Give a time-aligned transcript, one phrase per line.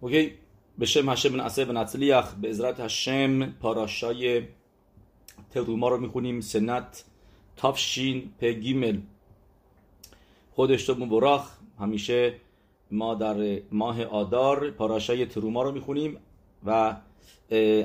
[0.00, 0.32] اوکی
[0.78, 4.42] به شم هشم نعسه و نتلیخ به ازرت هشم پاراشای
[5.50, 7.04] تروما رو می‌خونیم سنت
[7.56, 8.98] تافشین په گیمل
[10.52, 11.50] خودش تو مبراخ
[11.80, 12.34] همیشه
[12.90, 16.16] ما در ماه آدار پاراشای تروما رو می‌خونیم
[16.66, 16.96] و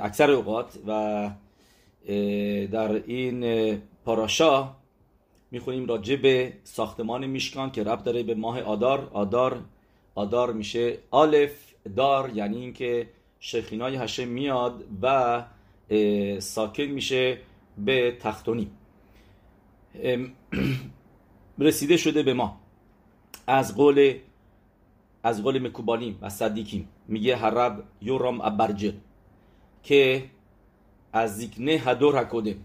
[0.02, 1.30] اکثر اوقات و
[2.72, 4.76] در این پاراشا
[5.52, 9.62] می‌خونیم راجع به ساختمان میشکان که رب داره به ماه آدار آدار
[10.16, 11.65] آدار میشه آلف
[11.96, 15.44] دار یعنی اینکه شیخینای هشه میاد و
[16.40, 17.38] ساکن میشه
[17.78, 18.72] به تختونی.
[21.60, 22.60] رسیده شده به ما.
[23.48, 24.14] از قول
[25.24, 28.94] از قول مکوبالیم و صدیکیم میگه هرب یورام ابرجل
[29.84, 30.24] که
[31.14, 32.58] از زیکنه هدور هکوده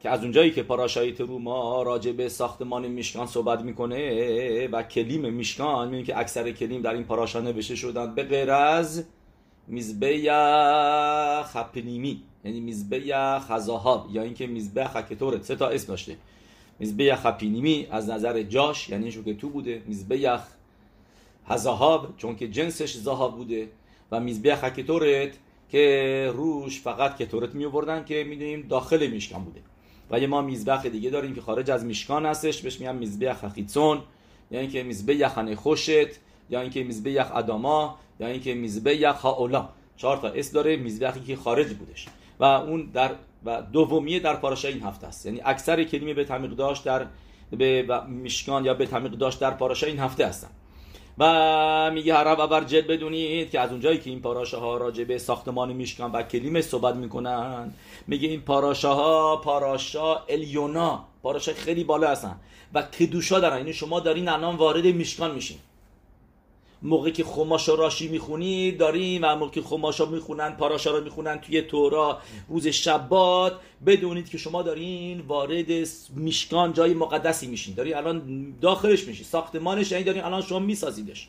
[0.00, 5.84] که از اونجایی که پاراشای تروما راجع به ساختمان میشکان صحبت می‌کنه و کلیم میشکان
[5.84, 8.14] می‌بینیم که اکثر کلیم در این پاراشا نوشته شدن.
[8.14, 9.04] به غیر از
[9.66, 10.32] میزبه
[11.52, 13.00] خپنیمی یعنی میزبه
[13.40, 16.16] خزاهاب یا اینکه میزبه خکتورت سه تا اسم داشته.
[16.78, 19.82] میزبه خپینیمی از نظر جاش یعنی شو که تو بوده.
[19.86, 20.38] میزبه
[21.46, 23.68] هزاهاب چون که جنسش زهاب بوده.
[24.12, 25.30] و میزبه خکتورت
[25.70, 27.66] که روش فقط کتورت می
[28.04, 29.60] که می‌دونیم داخل میشکان بوده.
[30.10, 34.02] و یه ما میزبخ دیگه داریم که خارج از میشکان هستش بهش میگن میزبخ خخیتسون
[34.50, 35.90] یا اینکه میزبه یخ خوشت
[36.50, 39.68] یا اینکه میزبه یخ اداما یا اینکه میزبه یخ هاولا.
[39.96, 42.06] چهار تا اسم داره میزبخی که خارج بودش.
[42.40, 43.10] و اون در
[43.44, 45.26] و دومیه در پاراشا این هفته است.
[45.26, 47.06] یعنی اکثر کلمه به تعمیق داشت در
[47.50, 50.48] به میشکان یا به تعمیق داشت در پاراشا این هفته هستن.
[51.18, 55.18] و میگه هر ابر جد بدونید که از اونجایی که این پاراشا ها راجع به
[55.18, 57.74] ساختمان میشکان و کلیم صحبت می‌کنن
[58.06, 62.36] میگه این پاراشا ها پاراشا الیونا پاراشا خیلی بالا هستن
[62.74, 63.56] و کدوشا دارن.
[63.56, 65.58] یعنی شما دارین الان وارد میشکان میشین.
[66.82, 69.22] موقعی که خماشا راشی می‌خونی داریم.
[69.24, 72.18] و موقعی که خماشا می‌خونن پاراشا رو می‌خونن توی تورا.
[72.48, 73.52] روز شبات
[73.86, 75.66] بدونید که شما دارین وارد
[76.16, 77.74] میشکان جای مقدسی میشین.
[77.74, 81.28] داری الان داخلش میشین ساختمانش یعنی دارین الان شما میسازیدش.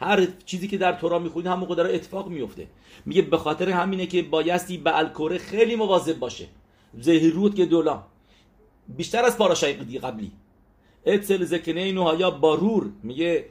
[0.00, 2.66] هر چیزی که در تورا می‌خونید هم داره اتفاق میفته.
[3.06, 6.46] میگه به خاطر همینه که بایستی به الکوره خیلی مواظب باشه.
[6.98, 8.02] زهیروت که دولا.
[8.88, 10.32] بیشتر از پاراشای قبلی.
[11.06, 12.90] اتسل زکنه یا بارور.
[13.02, 13.44] میگه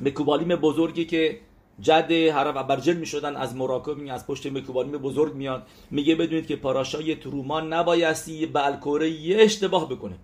[0.00, 1.40] مکوبالیم بزرگی که
[1.80, 5.66] جد حرف ابرجل می شدن از مراکب از پشت مکوبالیم بزرگ میاد.
[5.90, 10.16] میگه بدونید که پاراشای ترومان نبایستی به الکوره یه اشتباه بکنه.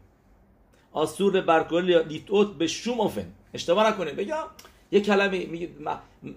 [0.93, 4.13] آسور برکوره لیتوت به شوم افن اشتباه نکنه.
[4.13, 4.45] بگم
[4.93, 5.69] یه کلمه میگه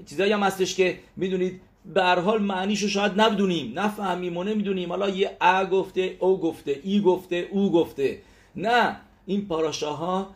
[0.09, 1.61] چیزایی هم هستش که می‌دونید
[1.93, 3.79] به هر حال معنیشو شاید نبدونیم.
[3.79, 4.89] نفهمیم و نمی‌دونیم.
[4.89, 8.21] حالا یه ا گفته او گفته ای گفته او گفته.
[8.55, 10.35] نه این پاراشاها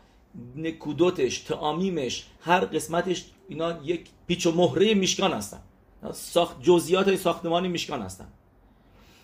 [0.55, 5.59] نکودوتش تعامیمش هر قسمتش اینا یک پیچ و مهره میشکان هستن.
[6.13, 8.27] ساخت جزئیات های ساختمانی میشکان هستن.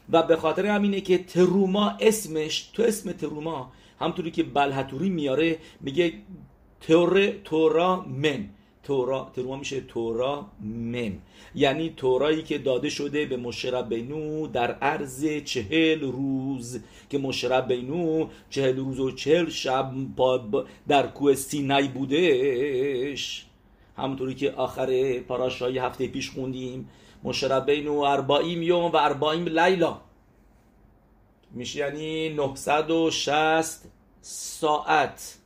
[0.09, 6.13] و به خاطر همینه که تروما اسمش تو اسم تروما همطوری که بلحتوری میاره میگه
[6.81, 8.49] تور تورا من.
[8.87, 11.13] تورا تروما میشه تورا مم.
[11.55, 16.79] یعنی تورایی که داده شده به مشرب بینو در عرض چهل روز.
[17.09, 19.91] که مشرب بینو چهل روز و چهل شب
[20.87, 23.45] در کوه سینای بودش.
[23.97, 26.89] همونطوری که آخر پاراشای هفته پیش خوندیم.
[27.23, 30.01] مشرب بینو اربعیم یوم و اربعیم لیلا.
[31.51, 33.85] میشه یعنی 960
[34.21, 35.36] ساعت.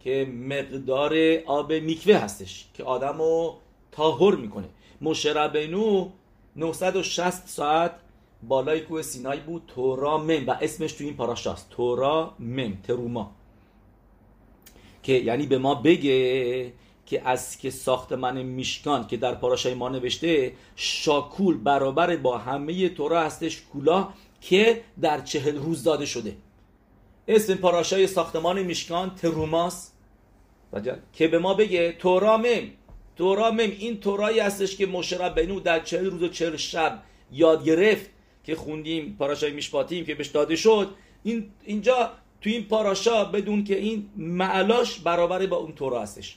[0.00, 1.14] که مقدار
[1.46, 3.56] آب میکوه هستش که آدم رو
[3.92, 4.68] تاهر می‌کنه.
[5.00, 6.10] مشربینو
[6.56, 7.92] 960 ساعت
[8.42, 13.30] بالای کوه سینای بود تورا مم و اسمش تو این پاراشاست تورا مم تروما.
[15.02, 16.72] که یعنی به ما بگه
[17.06, 23.20] که از که ساختمان میشکان که در پاراشای ما نوشته شاکول برابر با همه تورا
[23.22, 24.08] هستش کولا
[24.40, 26.36] که در چهل روز داده شده.
[27.28, 29.90] اسم پاراشای ساختمان میشکان تروماس.
[31.12, 32.62] که به ما بگه تورامم
[33.16, 38.10] تورامم این تورایی هستش که مشرب بینو در چهل روز و چهل شب یاد گرفت
[38.44, 40.94] که خوندیم پاراشای میشپاتیم که بهش داده شد.
[41.22, 46.36] این اینجا تو این پاراشا بدون که این معلاش برابر با اون تورا هستش.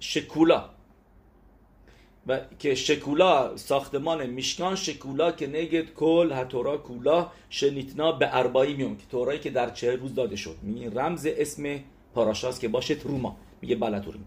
[0.00, 0.75] شکولا.
[2.28, 8.96] و که شکولا ساختمان میشکان شکولا که نگد کل هتورا کولا شنیتنا به اربایی میون
[8.96, 10.56] که تورایی که در چه روز داده شد.
[10.62, 11.80] می رمز اسم
[12.14, 14.26] پاراشاست که باشه تروما میگه بلاتوریم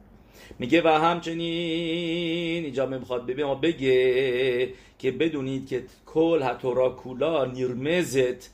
[0.59, 8.49] میگه و همچنین اینجا می‌خواد ببین ما بگه که بدونید که کل هتورا کولا نیرمزت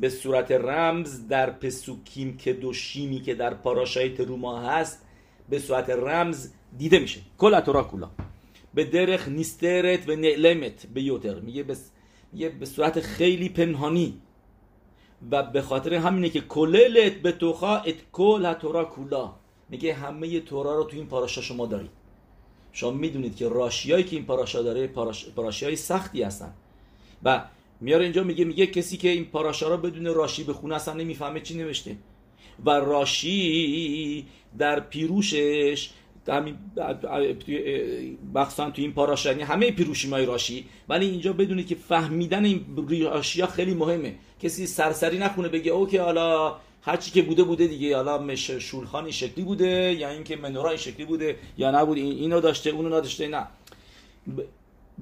[0.00, 4.98] به صورت رمز در پسوکیم که دوشیمی که در پاراشای تروما هست
[5.48, 7.20] به صورت رمز دیده میشه.
[7.38, 8.10] کل هتورا کولا.
[8.74, 11.90] به درخ نیسترت و نعلمت به یوتر میگه بس
[12.32, 14.20] میگه به صورت خیلی پنهانی.
[15.30, 19.34] و به خاطر همینه که کللت به توخا ات کل تورا کولا.
[19.68, 21.90] میگه همه تورا رو تو این پاراشا شما دارید
[22.72, 25.28] شما می‌دونید که راشیایی که این پاراشا داره پاراش...
[25.28, 26.52] پاراشای سختی هستن.
[27.22, 27.44] و
[27.80, 31.54] میاره اینجا میگه میگه کسی که این پاراشا رو بدون راشی بخونه اصلا نمی‌فهمه چی
[31.54, 31.96] نوشته.
[32.66, 34.26] و راشی
[34.58, 35.90] در پیروشش
[36.28, 36.58] همین
[38.34, 40.66] مخصوصا تو این پاراشا یعنی همه پیروشی مای راشی.
[40.88, 42.66] ولی اینجا بدونید که فهمیدن این
[43.02, 44.14] راشی ها خیلی مهمه.
[44.40, 47.96] کسی سرسری نخونه بگه اوکی حالا هرچی که بوده بوده دیگه.
[47.96, 52.70] حالا مش شولخان شکلی بوده یا اینکه منورا این شکلی بوده یا نبود اینو داشته
[52.70, 53.46] اونو نداشته نه.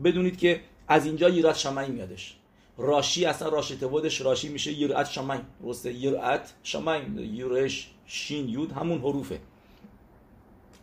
[0.05, 2.37] بدونید که از اینجا یرات شمعی میادش.
[2.79, 5.41] راشی اصلا راشته بودش راشی میشه یرات شمعی.
[5.63, 7.03] درسته؟ یرات شمعی.
[7.37, 9.41] یورش شین یود همون حروفه.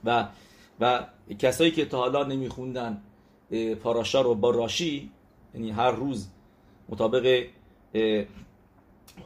[0.06, 0.28] و
[0.80, 1.06] و
[1.40, 3.02] کسایی که تا حالا نمیخوندن
[3.84, 5.12] پاراشا رو با راشی
[5.54, 6.28] یعنی هر روز
[6.90, 7.44] مطابق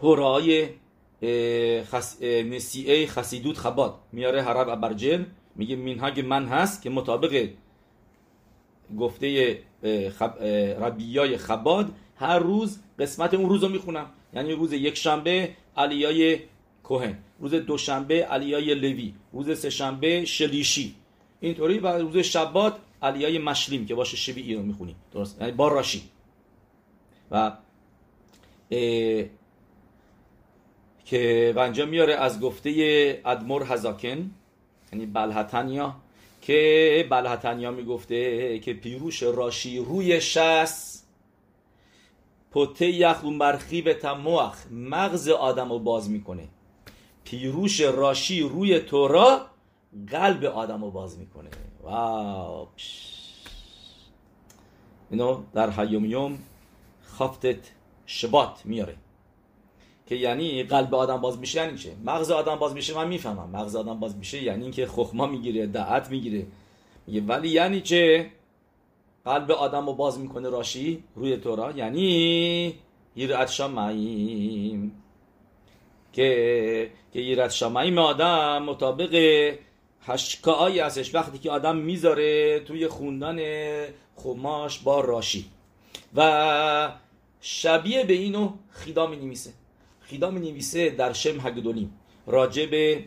[0.02, 0.70] هورای
[1.84, 2.22] خس...
[2.24, 5.24] نسیعه خسیدود خباد میاره حرب ابرجل
[5.56, 7.50] میگه مینهاگ من هست که مطابق
[9.00, 9.58] گفته
[10.20, 10.44] خب...
[10.84, 14.06] ربیای خباد هر روز قسمت اون روز رو می‌خونم.
[14.34, 16.40] یعنی روز یک شنبه علیای
[16.84, 17.18] کوهن.
[17.40, 19.14] روز دوشنبه علیای لوی.
[19.34, 20.96] روز سه شنبه شلیشی.
[21.40, 24.96] اینطوری و روز شبات علیای مشلیم که باشه شبیعی رو می‌خونیم.
[25.12, 26.02] درست؟ یعنی با راشی.
[27.32, 27.52] و
[31.06, 34.32] که و میاره از گفته ادمور هزاکن
[34.94, 35.96] یعنی بلحتنیا
[36.42, 41.08] که بلحتنیا می‌گفته که پیروش راشی روی شست
[42.52, 46.48] پته یخلون برخی به تموخ مغز آدم رو باز می‌کنه.
[47.32, 49.42] پیروش راشی روی تورا
[50.12, 51.50] قلب آدم رو باز می‌کنه.
[51.84, 52.68] واو.
[55.12, 56.40] اینو در حیومیوم
[57.04, 57.58] خفتت
[58.06, 58.96] شبات میاره.
[60.06, 63.50] که یعنی قلب آدم باز میشه یعنی چه مغز آدم باز میشه من می‌فهمم.
[63.50, 66.48] مغز آدم باز میشه یعنی اینکه خخما می‌گیره دعت می‌گیره.
[67.08, 68.32] میگه ولی یعنی چه
[69.26, 71.72] قلب آدم رو باز می‌کنه راشی روی تورا.
[71.72, 72.74] یعنی
[73.16, 75.04] یرعت شمعیم.
[76.14, 79.16] که که یرعت شمعیم آدم مطابق
[80.06, 83.40] هشکایی ازش وقتی که آدم می‌ذاره توی خوندن
[84.16, 85.46] خماش با راشی.
[86.16, 86.92] و
[87.42, 89.54] شبیه به اینو خیدا می نویسه
[90.02, 91.94] خیدا می نویسه در شم هگدولیم
[92.28, 93.04] راجع به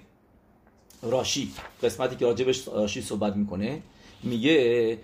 [1.02, 1.52] راشی.
[1.82, 3.82] قسمتی که راجع به راشی صحبت می‌کنه
[4.22, 4.98] میگه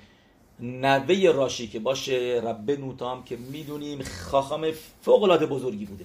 [0.60, 4.70] نوه راشی که باشه رب نوتام که می‌دونیم خاخام
[5.02, 6.04] فوق العاده بزرگی بوده.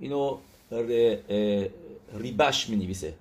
[0.00, 0.38] اینو
[2.12, 3.14] ریبش می نویسه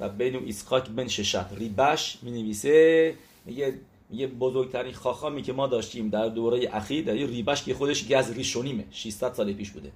[0.00, 3.14] و بین ایسکاک بن ششت ریبش می نویسه
[3.46, 3.74] میگه
[4.10, 8.84] یه بزرگترین خاخامی که ما داشتیم در دوره اخیر در ریبش که خودش از ریشونیمه.
[8.90, 9.92] 600 سال پیش بوده.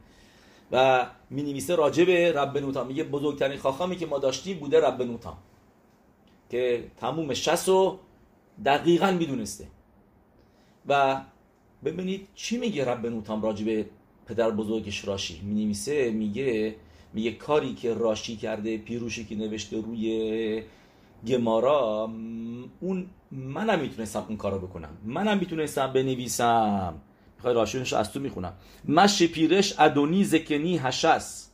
[0.72, 5.02] و می نویسه راجع به رب نوتام میگه بزرگترین خاخامی که ما داشتیم بوده رب
[5.02, 5.36] نوتام
[6.50, 7.98] که تموم شس رو
[8.64, 9.66] دقیقا می‌دونسته.
[10.86, 11.20] و
[11.84, 13.86] ببینید چی میگه رب نوتام راجع به
[14.26, 16.74] پدر بزرگش راشی؟ می نویسه میگه
[17.12, 20.62] میگه کاری که راشی کرده پیروشی که نوشته روی
[21.26, 22.10] گمارا
[22.80, 24.88] اون منم می‌تونستم اون کارو بکنم.
[25.04, 26.94] منم می‌تونستم بنویسم.
[27.36, 28.52] می‌خوای راشونش از تو می‌خونم.
[28.88, 31.50] مش پیرش ادونی زکنی هشس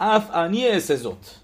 [0.00, 1.40] افعنی اسزوت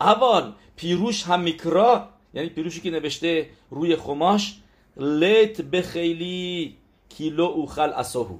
[0.00, 2.08] اول پیروش هم میکرا.
[2.34, 4.60] یعنی پیروشی که نوشته روی خماش
[4.96, 6.76] لت بخیلی
[7.08, 8.38] کیلو اوخل اساهو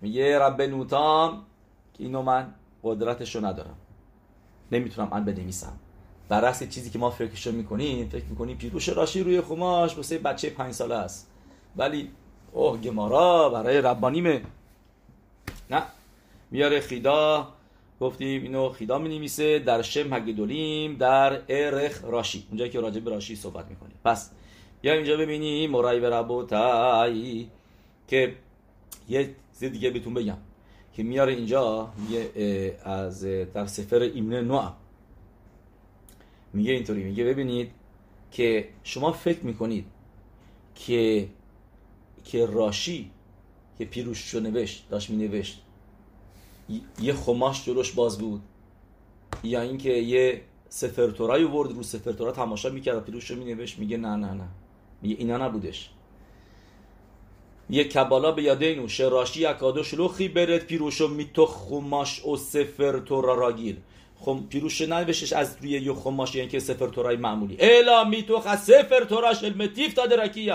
[0.00, 1.46] میگه رب نوتام
[1.94, 2.54] که اینو من
[2.86, 3.76] قدرتشو ندارم.
[4.72, 5.72] نمی‌تونم من بنویسم.
[6.28, 10.74] برعکس چیزی که ما فکرشو می‌کنیم فکر می‌کنیم پیروش راشی روی خماش واسه بچه پنج
[10.74, 11.30] ساله است.
[11.76, 12.10] ولی
[12.52, 14.42] اوه گمارا برای ربانیمه.
[15.70, 15.82] نه.
[16.50, 17.48] میاره خیدا.
[18.00, 22.46] گفتیم اینو خیدا می نویسه در شم هگدولیم در ارخ راشی.
[22.48, 23.96] اونجا که راجع به راشی صحبت می‌کنیم.
[24.04, 24.30] پس
[24.80, 27.46] بیا اینجا ببینیم مرای به ربوتای
[28.08, 28.34] که
[29.08, 30.36] یه چیز دیگه بهتون بگم.
[30.96, 32.30] که میاره اینجا میگه
[32.84, 34.72] از در سفر ایمن نوع.
[36.52, 37.70] میگه اینطوری میگه ببینید
[38.32, 39.84] که شما فکر می‌کنید
[40.74, 41.28] که
[42.24, 43.10] که راشی
[43.78, 45.62] که پیروش شو نوشت داشت می نوشت
[47.00, 48.42] یه خماش جلوش باز بود.
[49.44, 53.78] یا اینکه یه سفر تورای ورد رو سفر تورا تماشا می‌کرد پیروش رو می نوشت
[53.78, 54.48] میگه نه نه نه.
[55.02, 55.90] میگه اینا نبودش.
[57.70, 63.76] یه کبالا به یادینو شراشی اکادو شلوخی برد پیروشو میتو خماش و سفر تورا راگیر.
[64.20, 67.56] خم پیروش نوشش از روی یه خماش یعنی که سفر تورای معمولی.
[67.60, 70.54] الا میتو سفر تورا شلمتیف تا درکیه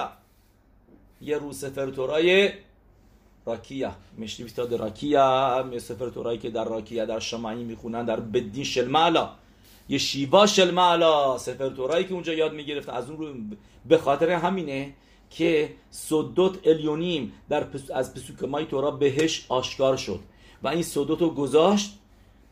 [1.21, 2.49] یه رو سفر تورای
[3.45, 3.91] راکیه.
[4.17, 9.29] مشتی بیستاد راکیه سفر تورایی که در راکیه در شمعی می‌خونن در بدین شلمعلا
[9.89, 13.33] یه شیوا شلمعلا سفر تورایی که اونجا یاد می‌گرفت از اون رو
[13.85, 14.93] به خاطر همینه
[15.31, 20.19] که صدوت الیونیم در پس از پسوکمای تورا بهش آشکار شد.
[20.63, 21.99] و این صدوت رو گذاشت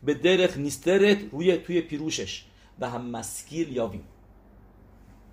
[0.02, 2.44] به درخ نیسترت روی توی پیروشش
[2.80, 4.04] و هم مسکیل یاویم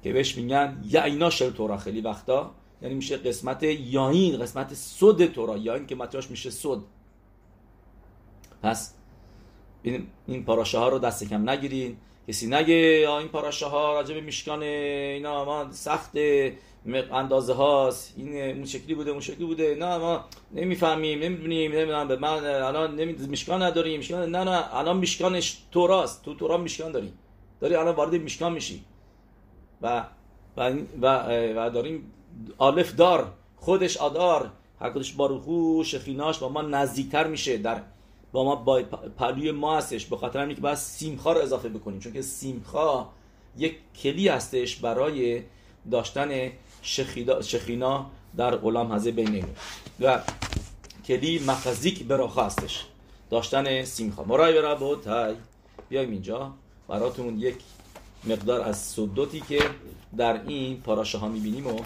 [0.03, 1.77] که بهش میگن یعینا شل تورا.
[1.77, 2.51] خیلی وقتا
[2.81, 5.57] یعنی میشه قسمت یاین قسمت صد تورا.
[5.57, 6.79] یاین که متراش میشه صد
[8.63, 8.93] پس
[9.83, 11.97] این, این پاراشه ها رو دست کم نگیرین.
[12.27, 16.11] کسی نگه این پاراشه ها راجع به میشکان اینا ما سخت
[17.11, 18.13] اندازه هاست.
[18.17, 19.75] این اون شکلی بوده اون شکلی بوده.
[19.75, 22.07] نه ما نمی‌فهمیم نمی‌دونیم نمی‌دونم.
[22.07, 26.25] به من الان نمی میشکان نداریم میشکان نه نه الان میشکانش توراست.
[26.25, 27.13] تو تورا میشکان داریم.
[27.59, 28.83] داری الان وارد میشکان میشی.
[29.81, 30.03] و
[30.57, 31.07] و و,
[31.57, 32.11] و داریم
[32.57, 34.51] آلف دار خودش آدار.
[34.79, 37.57] حقش باروخو شخیناش با ما نزدیکتر میشه.
[37.57, 37.81] در
[38.37, 38.81] با ما با
[39.17, 40.05] پلوی ما هستش.
[40.05, 41.99] به خاطر همین که باید سیمخا رو اضافه بکنیم.
[41.99, 43.07] چون که سیمخا
[43.57, 45.41] یک کلی هستش برای
[45.91, 46.51] داشتن
[47.41, 48.05] شخینا
[48.37, 49.45] در غلام هزه بین
[49.99, 50.19] و
[51.07, 52.85] کلی مخزیک براخه هستش.
[53.29, 55.05] داشتن سیمخا مرای برا بود.
[55.05, 55.35] های
[55.89, 56.53] بیایم اینجا.
[56.87, 57.55] براتون یک
[58.23, 59.59] مقدار از صدوتی که
[60.17, 61.79] در این پاراشه ها می‌بینیم و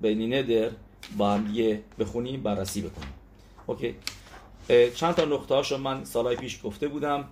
[0.00, 0.70] بینینه در
[1.16, 1.54] با هم
[1.98, 3.14] بخونیم بررسی بکنیم.
[3.66, 3.94] اوکی.
[4.94, 7.24] چند تا نقطه هاشو من سالهای پیش گفته بودم.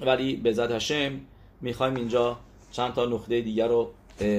[0.00, 1.20] ولی به زد هشم
[1.60, 2.38] می‌خوایم اینجا
[2.72, 3.90] چند تا نقطه دیگر رو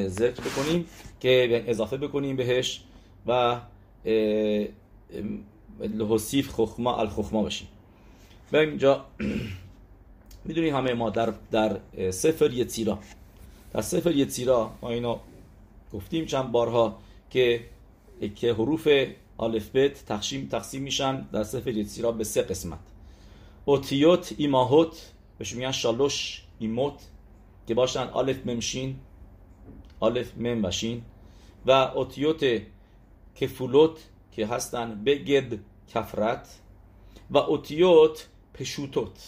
[0.08, 0.86] ذکر بکنیم
[1.20, 2.84] که اضافه بکنیم بهش
[3.28, 3.60] و
[5.80, 7.68] لحصیف خخما الخخما باشیم.
[8.52, 9.06] بریم اینجا.
[10.46, 11.80] می‌دونی همه ما در, در
[12.12, 13.00] ספר יצירה
[13.74, 15.18] در ספר יצירה ما اینو
[15.94, 16.98] گفتیم چند بارها
[17.30, 17.62] که
[18.36, 18.88] که حروف
[19.38, 22.80] אלף בית تقسیم تقسیم میشن در ספר יצירה به سه قسمت.
[23.66, 27.08] אותיות אימהות بهش میگن שלוש אמות
[27.68, 28.96] که باشن אלף מם שין
[30.00, 31.02] אלף מם ושין
[31.66, 32.62] و אותיות
[33.36, 34.00] כפולות
[34.32, 36.60] که هستن בגד כפרת.
[37.32, 39.20] و اوتیوت پشوتوت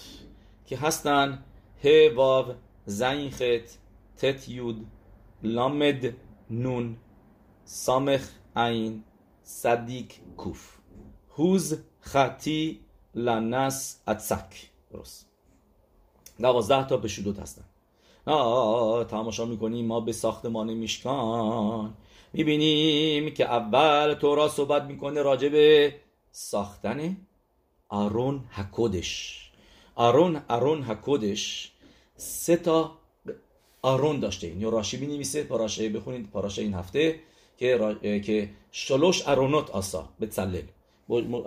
[0.66, 1.44] که هستن
[1.84, 2.54] ه واو
[2.86, 3.70] زین خط
[4.18, 4.88] تت یود
[5.44, 6.16] لامد
[6.50, 6.98] نون
[7.66, 9.04] سامخ عین.
[9.50, 10.78] صدیق کوف.
[11.38, 12.80] هوز خطی
[13.16, 15.30] لنس اتسک درست.
[16.40, 17.64] دوازده تا پشوتوت هستن.
[19.04, 21.94] تماشا می‌کنیم ما به ساختمان میشکان.
[22.34, 25.96] می‌بینیم که اول تورا صحبت می‌کنه راجع به
[26.32, 27.18] ساختن
[27.90, 29.52] آرون حکودش.
[29.96, 31.72] آرون آرون حکودش
[32.16, 32.98] سه تا
[33.82, 34.48] آرون داشته.
[34.48, 37.20] این راشی می نویسه پاراشه بخونید پاراشه این هفته.
[37.60, 40.62] که که شلوش آرونوت آسا بتسلل.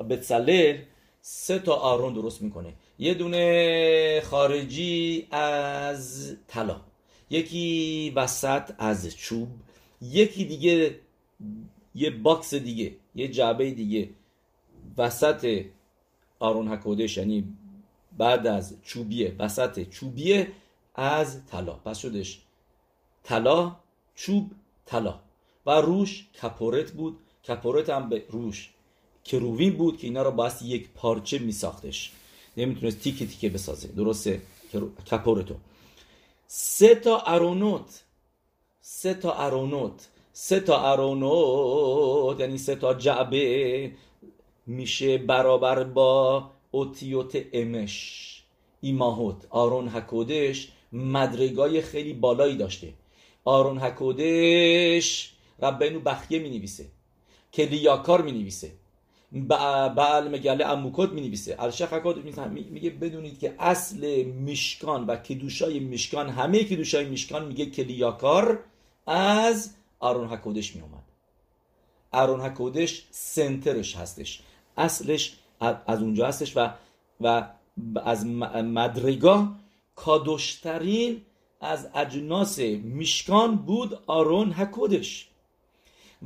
[0.09, 0.78] بتسلل
[1.21, 2.73] سه تا آرون درست می‌کنه.
[2.99, 6.81] یه دونه خارجی از طلا
[7.31, 9.49] یکی وسط از چوب
[10.02, 10.99] یکی دیگه
[11.95, 14.09] یه box دیگه یه جعبه دیگه.
[14.99, 15.64] وسط
[16.39, 17.45] ארון הקודש یعنی
[18.19, 20.49] بعد از چوبیه وسط چوبیه
[20.95, 21.73] از طلا.
[21.73, 22.40] پس شدش
[23.23, 23.76] طلا
[24.14, 24.50] چوب
[24.87, 25.21] طلا.
[25.66, 27.19] و روش כפורת بود.
[27.49, 28.71] כפורת هم به روش.
[29.25, 32.12] כרובים بود که اینا رو باید یک پارچه می ساختش
[32.57, 33.88] نمی‌تونست تیکه تیکه بسازه.
[33.88, 34.40] درسته؟
[35.11, 35.54] کپورتو.
[36.47, 38.02] سه تا ارونوت.
[38.81, 40.09] سه تا ارونوت.
[40.33, 43.92] سه تا ارونوت یعنی سه تا جعبه
[44.66, 48.42] میشه برابر با اوتیوت امش.
[48.81, 49.37] ایماهوت.
[49.50, 52.92] آرون حکودش مدرگای خیلی بالایی داشته.
[53.45, 56.87] آرون حکودش ربینو بخیه می نویسه
[57.52, 58.73] کلیاکار می نویسه
[59.97, 61.92] بعل مگله اموکوت می نویسه الشیخ
[62.71, 68.64] میگه بدونید که اصل میشکان و کدوشای میشکان همه کدوشای میشکان میگه کلیاکار
[69.07, 71.02] از آرون حکودش می اومد
[72.12, 74.40] آرون حکودش سنترش هستش.
[74.76, 75.37] اصلش
[75.87, 76.71] از اونجا هستش و
[77.21, 77.49] و
[78.04, 79.57] از مدرگاه
[79.95, 81.23] کادوشترین
[81.61, 85.28] از اجناس میشکان بود آرون حکودش.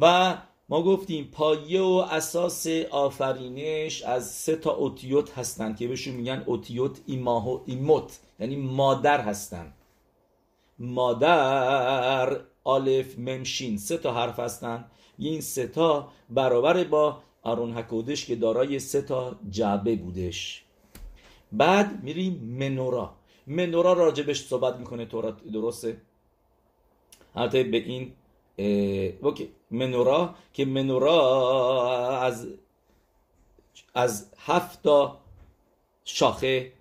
[0.00, 0.36] و
[0.68, 7.00] ما گفتیم پایه و اساس آفرینش از سه تا اوتیوت هستن که بهشون میگن اوتیوت
[7.06, 8.18] ایماهو ایموت.
[8.40, 9.72] یعنی مادر هستن.
[10.78, 14.84] مادر آلف ممشین سه تا حرف هستن.
[15.18, 20.64] این سه تا برابر با آرون حکودش که دارای سه تا جعبه بودش.
[21.52, 23.14] بعد میریم منورا.
[23.46, 26.00] منورا راجبش صحبت می‌کنه تورات درسته؟
[27.34, 28.12] البته به این
[28.58, 29.48] اوکی.
[29.70, 32.48] منورا که منورا از
[33.94, 35.18] از هفت تا
[36.04, 36.72] شاخه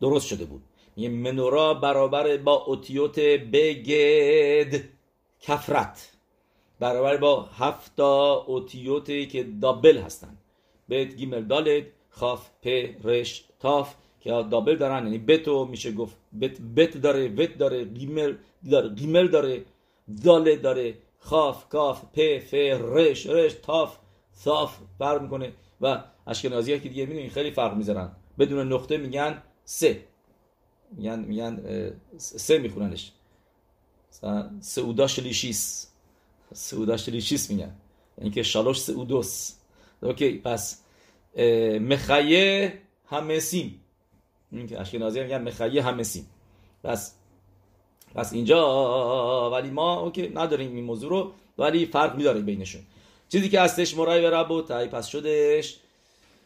[0.00, 0.62] درست شده بود.
[0.96, 3.18] یه מנורה برابر با אותיות
[3.52, 4.84] בגד
[5.40, 6.12] כפרת.
[6.80, 10.38] برابر با هفت تا اوتیوتی که double هستن.
[10.88, 12.68] בית גימל דלת כף פא
[13.04, 15.04] ריש תו که double دارن.
[15.04, 18.36] یعنی בית و میشه گفت בית, בית داره וית داره גימל
[18.70, 19.64] داره גימל داره.
[20.24, 20.98] דלת داره.
[21.18, 23.96] כף כף פא פא ריש ריש תו
[24.32, 25.52] صاف فرق می‌کنه.
[25.80, 28.12] و اشکنازی که دیگه می‌دونین خیلی فرق می‌ذارن.
[28.38, 30.04] بدون نقطه میگن سه.
[30.90, 31.62] میگن میگن
[32.16, 33.12] سه میخوننش.
[34.60, 35.86] سعودا شلیشیس.
[36.54, 37.74] سعودا شلیشیس میگن.
[38.18, 39.52] یعنی که شالوش سعودوس.
[40.02, 40.82] اوکی پس
[41.80, 43.80] مخیه همسیم.
[44.52, 46.26] این که اشکنازی میگن مخیه همسیم.
[46.84, 47.14] پس
[48.14, 52.80] پس اینجا ولی ما اوکی نداریم این موضوع رو ولی فرق میداره بینشون.
[53.28, 55.76] چیزی که هستش مرای و رب و پس شدش.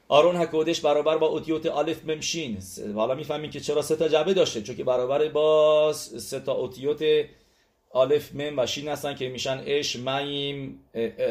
[0.09, 2.59] ארון הקודש برابر با אותיות אלף מם שין.
[2.95, 7.03] حالا می‌فهمیم که چرا سه تا جعبه داشته چون که برابر با سه تا אותיות
[7.95, 10.81] אלף מם و שין هستن که میشن אש מים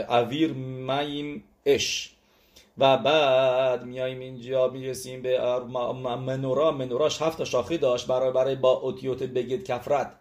[0.09, 2.11] אויר מים אש.
[2.77, 5.59] و بعد میایم اینجا می‌رسیم به
[6.03, 6.71] מנורה.
[6.71, 10.11] מנורה ش هفت تا شاخه داشت برابر با אותיות בגד כפרת.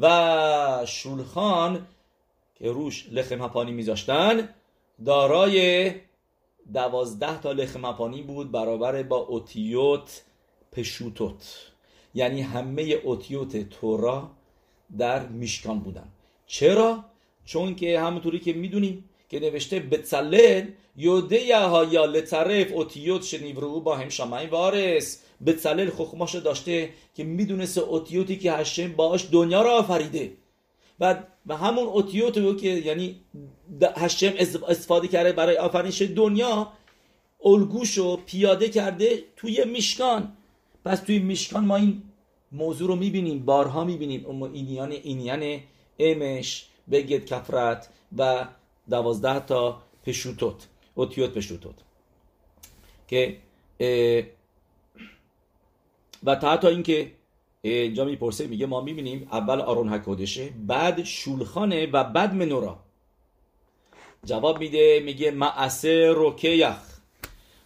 [0.00, 1.86] و شولخان
[2.54, 4.48] که روش لخم هپانی میذاشتن
[5.04, 5.90] دارای
[6.72, 10.22] دوازده تا لخم هپانی بود برابر با اوتیوت
[10.72, 11.72] پشوتوت.
[12.14, 14.30] یعنی همه اوتیوت تورا
[14.98, 16.08] در میشکان بودن.
[16.46, 17.04] چرا؟
[17.44, 24.08] چون که همونطوری که می‌دونیم که نوشته بتسلل یوده یا لطرف اوتیوت شنیورو با هم
[24.08, 30.32] شمعی وارس بتسلل خخماشو داشته که می‌دونست اوتیوتی که هشم باش دنیا را آفریده.
[31.00, 33.20] و و همون اوتیوت رو که یعنی
[33.96, 34.32] هشم
[34.68, 36.72] استفاده کرده برای آفرینش دنیا
[37.44, 40.32] الگوشو پیاده کرده توی میشکان.
[40.84, 42.02] پس توی میشکان ما این
[42.52, 44.26] موضوع رو می‌بینیم بارها می‌بینیم.
[44.28, 45.60] اما اینیان اینیان
[45.98, 47.88] امش بگید کفرت
[48.18, 48.46] و
[48.90, 51.74] دوازده تا پشوتوت اوتیوت پشوتوت.
[53.08, 53.36] که
[56.24, 57.12] و تا تا اینکه
[57.62, 62.78] اینجا می‌پرسه میگه ما می‌بینیم اول آرون حکودشه بعد شولخانه و بعد منورا.
[64.24, 66.92] جواب میده میگه معسه روکیخ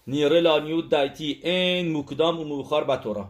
[0.07, 3.29] نیره لانیود دایتی این مکدام و موخار بطورا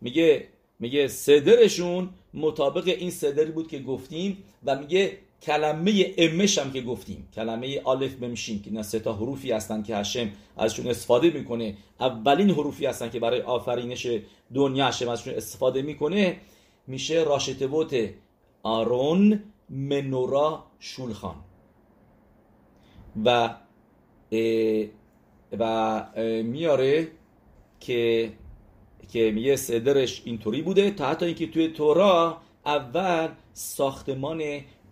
[0.00, 6.80] میگه میگه صدرشون مطابق این صدری بود که گفتیم و میگه کلمه امش هم که
[6.80, 11.76] گفتیم کلمه آلف بمشین که سه تا حروفی هستن که هشم ازشون استفاده می‌کنه.
[12.00, 14.06] اولین حروفی هستن که برای آفرینش
[14.54, 16.36] دنیا هشم ازشون استفاده می‌کنه
[16.86, 18.10] میشه راشتبوت
[18.62, 21.36] آرون منورا شولخان.
[23.24, 23.54] و
[25.58, 26.04] و
[26.42, 27.08] میاره
[27.80, 28.32] که
[29.08, 34.42] که میگه صدرش اینطوری بوده تا حتی اینکه توی تورا اول ساختمان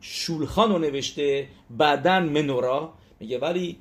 [0.00, 2.92] شولخان رو نوشته بعدا منورا.
[3.20, 3.76] میگه ولی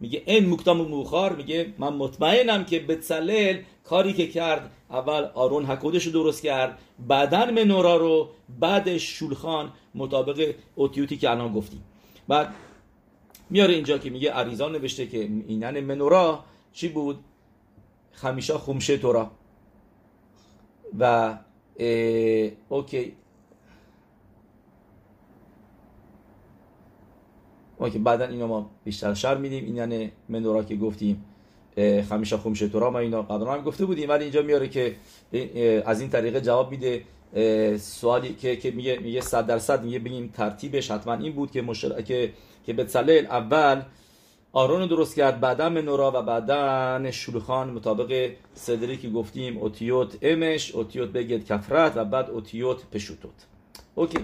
[0.00, 6.04] میگه این مکتام موخار میگه من مطمئنم که بتسلل کاری که کرد اول آرون حکودش
[6.06, 8.28] رو درست کرد بعدا منورا رو
[8.60, 11.84] بعد شولخان مطابق اوتیوتی که الان گفتیم.
[12.28, 12.54] بعد
[13.50, 17.18] میاره اینجا که میگه عریزان نوشته که اینن منورا چی بود؟
[18.12, 19.30] خمیشا خمشه تورا.
[20.98, 21.34] و
[22.68, 23.12] اوکی.
[27.80, 29.64] ما که بعدا اینو ما بیشتر شر میدیم.
[29.64, 31.24] این یعنی منورا که گفتیم
[32.08, 34.96] خمیشا خمشه تورا ما اینا قدران هم گفته بودیم ولی اینجا میاره که
[35.86, 37.04] از این طریقه جواب میده.
[37.78, 42.02] سوالی که که میگه میگه 100 درصد میگه بگیم ترتیبش حتما این بود که مشر...
[42.02, 42.32] که
[42.66, 43.82] که بتسلل اول
[44.52, 51.08] آرون درست کرد بعدا منورا و بعدا شلوخان مطابق صدری که گفتیم اوتیوت امش اوتیوت
[51.08, 53.46] بگید کفرت و بعد اوتیوت پشوتوت.
[53.94, 54.18] اوکی.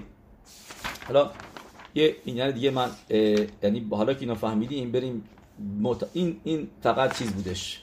[1.06, 1.30] حالا
[1.96, 2.90] یه این دیگه من
[3.62, 5.24] یعنی حالا که اینو فهمیدیم بریم
[6.12, 7.82] این این فقط چیز بودش.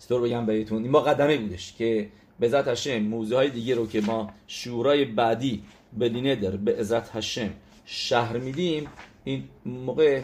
[0.00, 2.08] چطور بگم بهتون؟ این مقدمه بودش که
[2.40, 5.62] به ذات هشم موضوع های دیگه رو که ما شورای بعدی
[5.98, 7.50] به در به عزت هشم
[7.84, 8.86] شهر میدیم
[9.24, 10.22] این موقع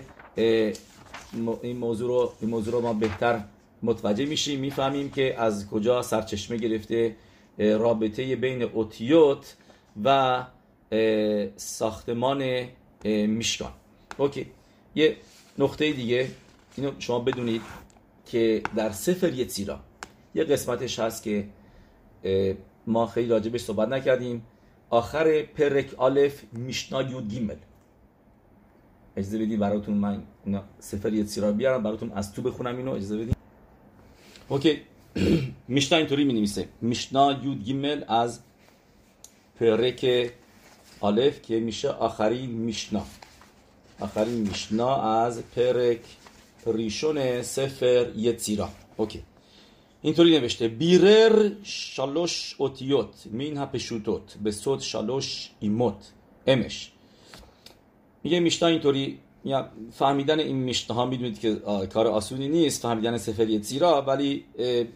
[1.62, 3.40] این موضوع رو این موضوع رو ما بهتر
[3.82, 7.16] متوجه میشیم می‌فهمیم که از کجا سرچشمه گرفته
[7.58, 9.56] رابطه بین اوتیوت
[10.04, 10.44] و
[11.56, 12.68] ساختمان
[13.04, 13.72] משכן.
[14.16, 14.46] OK.
[14.94, 15.16] یه
[15.58, 16.28] نقطه دیگه.
[16.76, 17.62] اینو شما بدونید
[18.26, 19.80] که در ספר יצירה
[20.34, 21.48] یه قسمتش هست که
[22.86, 24.42] ما خیلی راجبش صحبت نکردیم.
[24.90, 27.56] آخر פרק אלף משנה יוד גימל.
[29.16, 30.22] اجازه بدید براتون من
[30.78, 32.92] ספר יצירה بیارم براتون از تو بخونم اینو.
[32.92, 33.36] اجازه بدید.
[34.48, 34.80] OK.
[35.68, 38.40] משנה اینطوری می نویسه משנה יוד גימל از
[39.60, 40.30] פרק
[41.00, 43.02] אלף که میشه آخرین משנה.
[44.00, 46.00] آخرین משנה از פרק
[46.66, 49.22] ראשון ספר יצירה OK.
[50.02, 50.68] اینطوری نوشته.
[50.68, 54.34] בירר שלוש אותיות מן פשוטות.
[54.42, 56.12] בסוד שלוש אמות.
[56.46, 56.92] אמש.
[58.24, 59.18] میگه משנה اینطوری.
[59.92, 61.54] فهمیدن این משנה ها می‌دونید که
[61.92, 64.44] کار آسونی نیست فهمیدن ספר יצירה ولی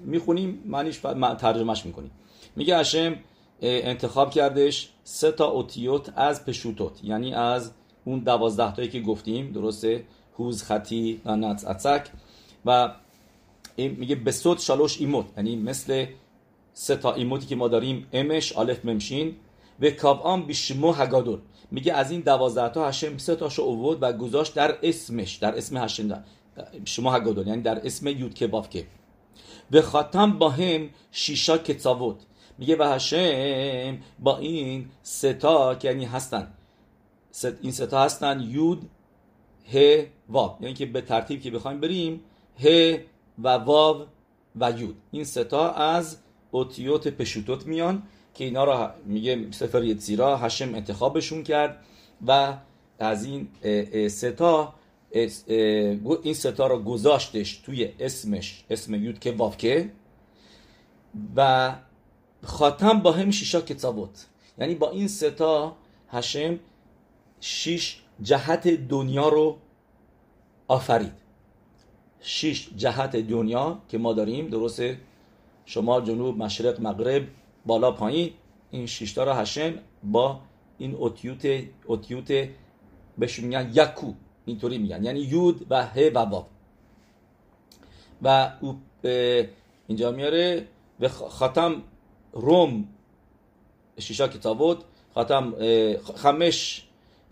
[0.04, 0.96] می‌خونیم معنیش
[1.38, 2.10] ترجمهش می‌کنیم.
[2.56, 3.16] میگه השם
[3.62, 7.70] انتخاب کردش سه تا اوتیوت از פשוטות یعنی از
[8.04, 10.04] اون دوازده تایی که گفتیم درسته؟
[10.38, 12.06] הוז חטי ולנס עצק.
[12.66, 12.94] و
[13.76, 16.06] میگه בסוד שלוש אמות یعنی مثل
[16.72, 19.36] سه تا אמות ی که ما داریم אמש אלף מם שין.
[19.80, 21.38] וקבען בשמו הגדול
[21.70, 25.76] میگه از این دوازده تا هشم سه تاشو اوورد و گذاشت در اسمش در اسم
[25.76, 26.24] هشم
[26.84, 28.86] شما هگادول یعنی در اسم یود کباف که.
[29.70, 32.16] به خاتم با هم شیشا کتاوت
[32.58, 36.54] میگه و هشم با این ستا که یعنی هستن.
[37.62, 38.40] این ستا هستن.
[38.40, 38.90] یود
[39.72, 40.56] ه واو.
[40.60, 42.20] یعنی که به ترتیب که بخوایم بریم
[42.64, 42.98] ه
[43.38, 44.06] و واو
[44.56, 44.96] و یود.
[45.10, 46.18] این ستا از
[46.50, 48.02] اوتیوت پشوتوت میان
[48.34, 51.84] که اینا رو میگه سفر یتزیرا هشم انتخابشون کرد
[52.26, 52.56] و
[52.98, 53.48] از این
[54.08, 54.74] ستا
[56.22, 59.92] این ستا رو گذاشتش توی اسمش اسم یود که وافکه
[61.36, 61.72] و
[62.42, 64.26] خاتم با هم شیشا کتابوت.
[64.58, 65.76] یعنی با این ستا
[66.08, 66.58] هشم
[67.40, 69.58] شیش جهت دنیا رو
[70.68, 71.12] آفرید.
[72.20, 74.98] شیش جهت دنیا که ما داریم درسته؟
[75.66, 77.26] شمال جنوب مشرق مغرب
[77.66, 78.30] بالا پایین
[78.70, 79.74] این شیشتا رو هشم
[80.04, 80.40] با
[80.78, 82.48] این اوتیوت اوتیوت
[83.18, 84.12] بهش میگن یکو.
[84.46, 85.04] اینطوری میگن.
[85.04, 86.44] یعنی یود و ه و واو
[88.22, 88.80] و او
[89.86, 90.66] اینجا میاره.
[90.98, 91.82] به خاتم
[92.32, 92.88] روم
[93.98, 94.78] شیشا کتابوت
[95.14, 95.54] خاتم
[96.16, 96.82] خمش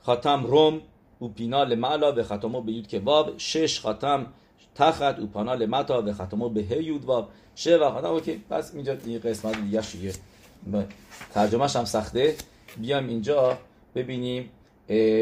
[0.02, 0.80] خاتم روم
[1.18, 4.26] او پینا لمعلا به ختمو به یود که واب شش خاتم
[4.74, 7.28] تخت او پانا لمتا به ختمو به هی یود واب.
[7.54, 10.12] شه و خاتم اوکی پس اینجا این قسمت دیگه شیه
[11.34, 12.36] ترجمهش هم سخته.
[12.76, 13.58] بیام اینجا
[13.94, 14.50] ببینیم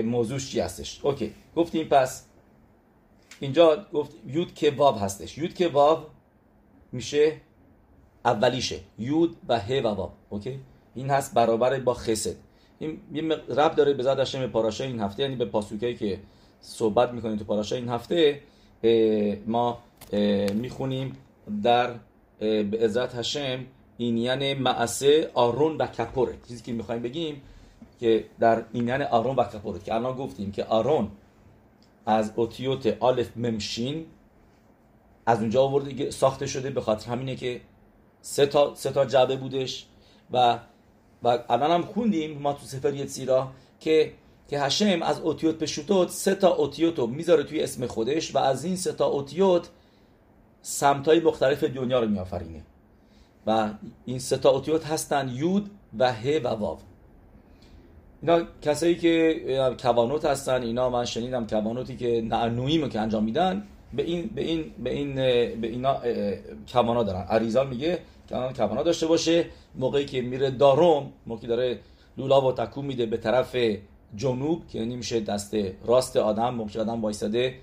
[0.05, 1.01] موضوعش چی هستش.
[1.03, 2.25] اوکی گفتیم پس
[3.41, 5.39] اینجا گفت یود که واب هستش.
[5.39, 6.11] یود که واب
[6.93, 7.41] میشه
[8.29, 8.79] اولیشه.
[8.99, 10.61] یود و ه و واب اوکی؟
[10.95, 12.37] این هست برابر با خسد.
[12.79, 16.19] این یه رب داره به زاد به پاراشا این هفته یعنی به پاسوکایی که
[16.61, 18.41] صحبت می‌کنیم تو پاراشا این هفته
[19.47, 19.79] ما
[20.55, 21.17] می‌خونیم
[21.63, 21.91] در
[22.41, 23.65] به عزت هشم
[23.99, 26.35] یعنی معسه آرون و کپوره.
[26.49, 27.43] چیزی که می‌خوایم بگیم
[28.01, 31.09] که در این یعنی آرون و کپوره که الان گفتیم که آرون
[32.07, 34.07] از اوتیوت آلف ممشین
[35.27, 37.61] از اونجا آورده ساخته شده به خاطر همینه که
[38.23, 39.87] سه تا, سه تا جعبه بودش
[40.33, 40.59] و
[41.23, 43.49] و الان هم خوندیم ما تو سفر یتسیرا
[43.81, 44.13] که
[44.49, 48.65] که هشم از اوتیوت پشوتوت سه تا اوتیوت رو می‌ذاره توی اسم خودش و از
[48.65, 49.69] این سه تا اوتیوت
[50.63, 52.63] سمتای مختلف دنیا رو میآفرینه.
[53.47, 53.71] و
[54.05, 56.79] این ستا اوتیوت هستن یود و ه و واو.
[58.23, 64.03] اینا کسایی که کوانوت هستن اینا من شنیدم کوانوتی که نعنویمو که انجام میدن به
[64.03, 65.15] این به این به این
[65.61, 66.01] به اینا
[66.73, 67.23] کوانا دارن.
[67.23, 67.99] عریزان میگه
[68.29, 69.47] که کوانا داشته باشه.
[69.75, 71.79] موقعی که میره داروم موقعی داره
[72.17, 73.57] لولا و تکون میده به طرف
[74.17, 77.55] جنوب که یعنی میشه دست راست آدم موقعی آدم وایساده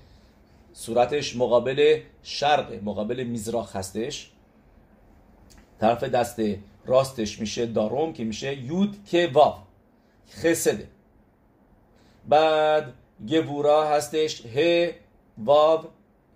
[0.72, 4.30] صورتش مقابل شرق مقابل میزراخ هستش.
[5.80, 6.40] طرف دست
[6.86, 9.54] راستش میشه داروم که میشه یود که واو.
[10.30, 10.88] خسده.
[12.28, 12.92] بعد
[13.28, 14.46] گبورا هستش.
[14.46, 14.90] ه
[15.38, 15.84] واو.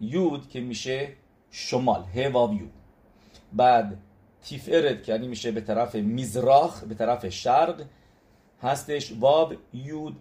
[0.01, 1.13] یود که میشه
[1.51, 2.73] شمال ه واو یود
[3.53, 3.99] بعد
[4.43, 7.85] تیفرت که یعنی میشه به طرف میزراخ به طرف شرق
[8.63, 10.17] هستش واو یود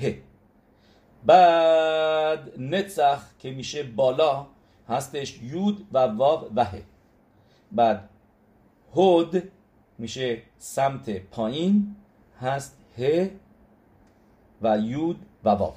[0.00, 0.14] ه
[1.26, 4.46] بعد نتسخ که میشه بالا
[4.88, 6.82] هستش یود و واو و ه
[7.72, 8.08] بعد
[8.94, 9.42] هود
[9.98, 11.96] میشه سمت پایین
[12.40, 13.30] هست ه
[14.62, 15.74] و یود و واو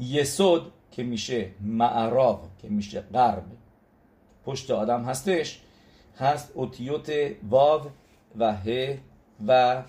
[0.00, 3.44] یسود که میشه معراب که میشه غرب
[4.44, 5.60] پشت آدم هستش.
[6.18, 7.12] هست اوتیوت
[7.50, 7.82] واو
[8.38, 8.98] و ه
[9.46, 9.82] و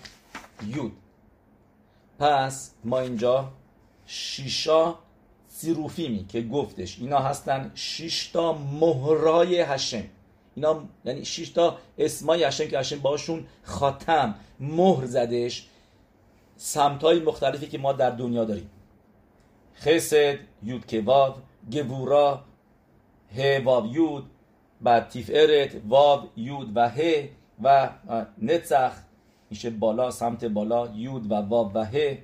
[0.66, 0.92] یود.
[2.18, 3.52] پس ما اینجا
[4.06, 4.94] شیشا
[5.48, 6.98] سیروفیمی که گفتش.
[6.98, 10.04] اینا هستن شیشتا مهرای هشم
[10.54, 14.34] اینا یعنی 6 تا اسمای هشم که هشم باشون خاتم.
[14.60, 15.68] مهر زدش.
[16.56, 18.70] سمت های مختلفی که ما در دنیا داریم.
[19.76, 21.34] خسد یود واو
[21.72, 22.40] گبورا
[23.36, 24.24] ه واو یود
[24.80, 27.28] بعد تیفرت واو یود و ه
[27.62, 27.88] و
[28.42, 28.92] نتسخ.
[29.50, 32.18] میشه بالا سمت بالا یود و واو و ه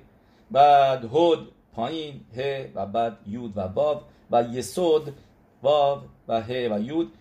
[0.51, 5.15] بعد هود پایین ه و بعد یود و واو و یسود
[5.63, 7.11] واو و ه و یود.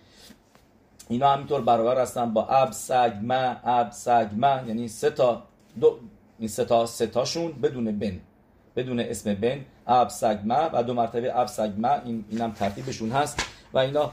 [1.09, 5.43] اینا همینطور برابر هستن با اب سگما اب سگما یعنی سه تا
[5.81, 5.99] دو
[6.39, 8.21] این سه تا سه تاشون بدون بن.
[8.83, 13.79] بدون اسم بن اب سگما و دو مرتبه اب سگما این اینم ترتیبشون هست و
[13.79, 14.13] اینا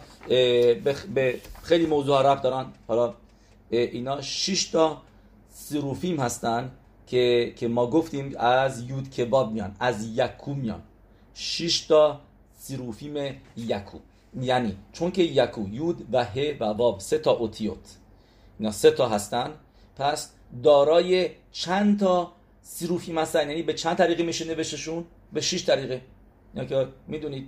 [1.15, 2.65] به خیلی موضوع رب دارن.
[2.87, 3.13] حالا
[3.69, 5.01] اینا 6 تا
[5.49, 6.71] سروفیم هستن
[7.07, 10.81] که که ما گفتیم از یود کباب میان از یکو میان.
[11.33, 12.19] 6 تا
[12.57, 13.97] سروفیم یکو.
[14.41, 17.97] یعنی چون که یکو یود و ه و واب سه تا اوتیوت.
[18.59, 19.49] اینا سه تا هستن.
[19.95, 20.31] پس
[20.63, 22.31] دارای چند تا
[22.69, 26.01] سروفیم هستن یعنی به چند طریقه میشه نوشتشون؟ به 6 طریقه.
[26.55, 27.47] یا که می‌دونید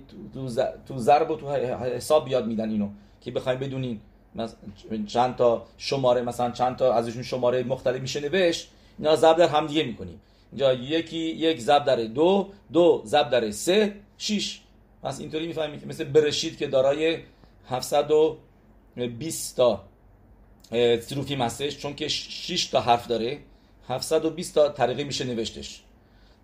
[0.86, 2.88] تو ضرب و تو حساب بیاد میدن اینو
[3.20, 4.00] که بخوایم بدونین
[5.06, 9.66] چند تا شماره مثلا چند تا ازشون شماره مختلف میشه نوشت اینا ضرب در هم
[9.66, 10.20] دیگه می‌کنیم
[10.52, 14.60] اینجا یکی یک ضرب در دو دو ضرب در سه شیش
[15.02, 17.18] پس اینطوری می‌فهمید که مثل برشید که دارای
[17.68, 19.84] 720 تا
[21.00, 23.38] سروفیم هستش چون که 6 تا حرف داره.
[23.90, 25.82] 720 تا طریقه میشه نوشتش.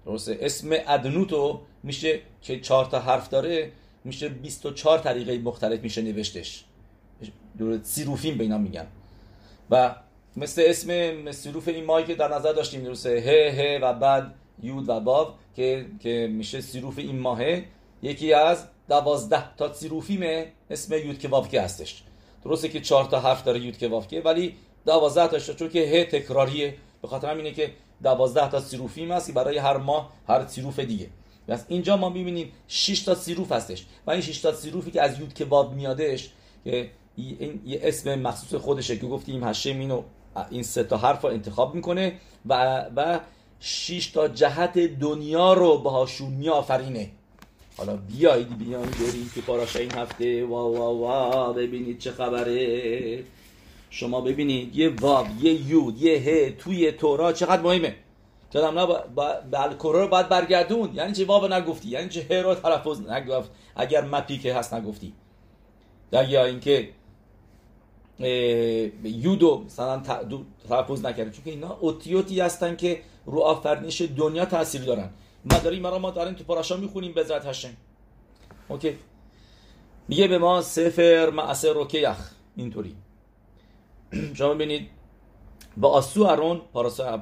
[0.07, 3.73] درسته؟ اسم ادنوتو میشه که 4 تا حرف داره
[4.05, 6.65] میشه 24 طریقه مختلف میشه نوشتش.
[7.83, 8.87] سیروفیم به اینا میگن.
[9.71, 9.95] و
[10.37, 14.89] مثل اسم سیروف این مایی که در نظر داشتیم درسته؟ ه ه و بعد یود
[14.89, 17.65] و باو که که میشه سیروف این ماهه.
[18.03, 22.03] یکی از دوازده تا سیروفیم اسم یود که که هستش.
[22.45, 24.57] درسته که چهار تا حرف داره یود که که ولی
[24.87, 26.75] دوازده تاش چون که ه تکراریه.
[27.07, 31.07] به خاطر همینه که دوازده تا سیروفیم هست برای هر ماه هر سیروف دیگه.
[31.49, 33.87] پس اینجا ما می‌بینیم 6 تا سیروف هستش.
[34.07, 36.31] و این 6 تا سیروفی که از یود که میادش
[36.65, 40.03] که این یه اسم مخصوص خودشه که گفتیم هشم اینو
[40.51, 42.13] این سه تا حرف رو انتخاب می‌کنه
[42.47, 43.21] و و
[43.61, 47.11] 6 تا جهت دنیا رو باهاشون میآفرینه.
[47.77, 50.45] حالا بیایید بیایید بریم که پاراشا این هفته.
[50.45, 53.25] وا وا وا ببینید چه خبره.
[53.91, 57.97] شما ببینید یه واب یه یود یه ه توی تورا چقدر مهمه.
[58.51, 58.87] که نه
[59.51, 60.95] به الکورا رو باید برگردون.
[60.95, 65.13] یعنی چه واب نگفتی؟ یعنی چه ه رو تلفظ نگفت؟ اگر مپی که هست نگفتی.
[66.13, 66.89] یا اینکه
[69.05, 70.03] یودو مثلا
[70.69, 71.31] تلفظ نکرده.
[71.31, 75.11] چون اینا اوتیوتی هستن که رو آفرینش دنیا تاثیر دارن.
[75.53, 77.77] ما داریم مرا ما داریم تو پاراشا می‌خونیم بذات هشم
[78.69, 78.97] اوکی؟
[80.09, 82.97] میگه به ما سفر معصر روکیخ اینطوری.
[84.39, 84.89] شما ببینید
[85.77, 86.61] با آسو ارون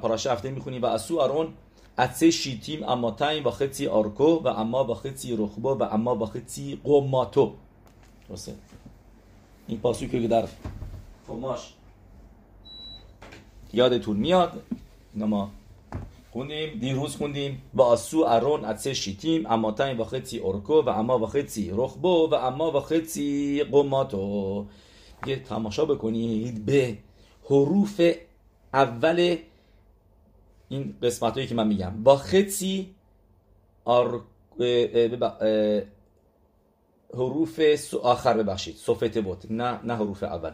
[0.01, 0.81] پاراشا هفته می‌خونیم.
[0.81, 1.53] و آسو ارون
[1.99, 6.25] اتسه شیتیم اما تایم با خطی آرکو و اما با خطی رخبو و اما با
[6.25, 7.53] خطی قوماتو.
[8.29, 8.53] درسته؟
[9.67, 10.47] این پاسو که در
[11.27, 11.73] خماش
[13.73, 14.61] یادتون میاد.
[15.13, 15.49] اینا ما
[16.31, 17.61] خوندیم دیروز خوندیم.
[17.73, 22.29] با آسو ارون اتسه شیتیم اما تایم با خطی اورکو و اما با خطی رخبو
[22.31, 24.65] و اما با خطی قماتو
[25.27, 26.97] یه تماشا بکنید به
[27.43, 28.01] حروف
[28.73, 29.37] اول
[30.69, 32.03] این قسمت هایی که من میگم.
[32.03, 32.95] با خطی
[33.85, 34.21] آر...
[37.13, 37.59] حروف
[38.01, 38.75] آخر ببخشید.
[38.75, 39.43] صفت بود.
[39.49, 40.51] نه نه حروف اول.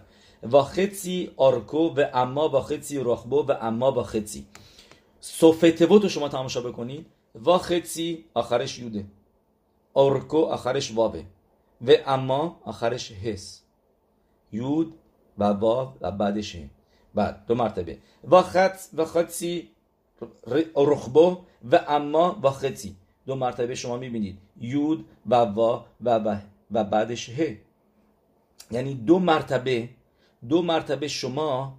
[0.51, 4.45] و خطی آرکو و اما با خطی رخبو و اما با خطی.
[5.19, 7.05] صفتوت رو شما تماشا بکنید.
[7.45, 9.05] و خطی آخرش یوده.
[9.93, 11.25] آرکو آخرش وابه
[11.87, 13.61] و اما آخرش هس
[14.51, 14.93] یود
[15.37, 16.57] و واو و بعدش
[17.15, 17.97] بعد دو مرتبه.
[18.31, 19.69] و خط و خطی
[20.75, 21.37] رخبو
[21.71, 22.95] و اما و خطی.
[23.25, 24.37] دو مرتبه شما می‌بینید.
[24.57, 26.39] یود و وا و,
[26.71, 27.57] و بعدش ه.
[28.71, 29.89] یعنی دو مرتبه
[30.49, 31.77] دو مرتبه شما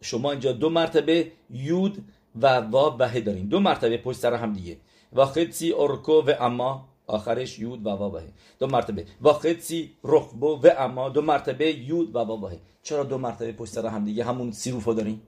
[0.00, 2.04] شما اینجا دو مرتبه یود
[2.42, 3.46] و وا و ه دارین.
[3.48, 4.76] دو مرتبه پشت سر هم دیگه.
[5.12, 8.20] و خطی ارکو و اما آخرش یود و وا و
[8.58, 9.04] دو مرتبه.
[9.22, 11.08] و خطی رخبو و اما.
[11.08, 12.50] دو مرتبه یود و وا و
[12.82, 15.20] چرا دو مرتبه پشت سر هم دیگه همون سیروفو دارین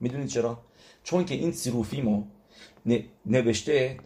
[0.00, 0.58] می‌دونید چرا؟
[1.04, 2.22] چون که این سیروفیمو
[3.26, 3.96] نوشته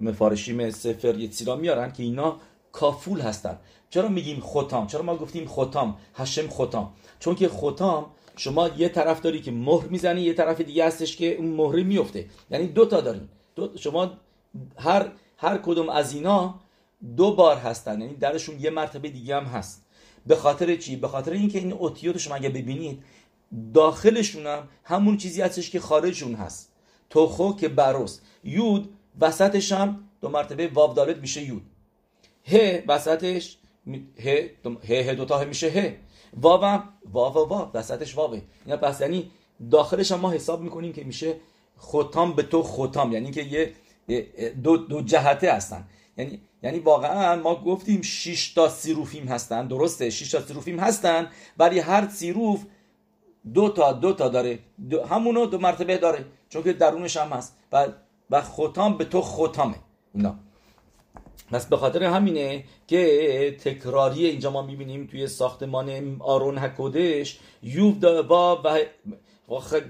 [0.00, 2.36] مفارشیم سفر یتسیرا میارن که اینا
[2.72, 3.58] کافول هستن.
[3.90, 8.06] چرا میگیم ختام چرا ما گفتیم ختام هشم ختام چون که ختام
[8.36, 12.26] شما یه طرف داری که مهر می‌زنی یه طرف دیگه هستش که اون مهر میفته
[12.50, 13.28] یعنی دو تا دارین.
[13.54, 14.12] دو شما
[14.76, 16.54] هر هر کدوم از اینا
[17.16, 18.00] دو بار هستن.
[18.00, 19.86] یعنی درشون یه مرتبه دیگه هم هست.
[20.26, 23.02] به خاطر چی؟ به خاطر اینکه این اوتیوت شما اگه ببینید
[23.74, 26.72] داخلشون هم همون چیزی هستش که خارجشون هست.
[27.10, 28.20] توخو که بروس.
[28.44, 31.62] یود وسطش هم دو مرتبه واو میشه یود.
[32.48, 33.56] ه وسطش
[34.18, 34.50] ه
[34.88, 35.96] ه دوتا میشه ه.
[36.40, 38.40] واو واو واو وسطش واوه.
[38.66, 39.30] یا پس یعنی
[39.70, 41.36] داخلش هم ما حساب می‌کنیم که میشه
[41.78, 43.72] ختام به تو ختام یعنی که یه
[44.64, 45.84] دو, دو جهته هستن.
[46.16, 49.66] یعنی یعنی واقعا ما گفتیم 6 تا سیروفیم هستن.
[49.68, 52.60] درسته؟ 6 تا سیروفیم هستن ولی هر سیروف
[53.54, 54.58] دو تا دو تا داره.
[54.90, 57.56] دو همونو دو مرتبه داره چون که درونش هم هست.
[57.72, 57.86] و
[58.30, 59.74] و ختام به تو ختامه
[60.14, 60.34] اینا.
[61.50, 68.78] پس به خاطر همینه که تکراری اینجا ما می‌بینیم توی ساختمان آرون هکودش یوب و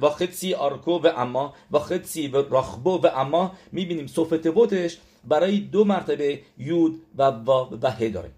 [0.01, 3.53] و خدسی آرکو و اما و خدسی و راخبو و اما.
[3.73, 7.51] می‌بینیم صفت بوتش برای دو مرتبه یود و و
[7.83, 8.31] و ه داره.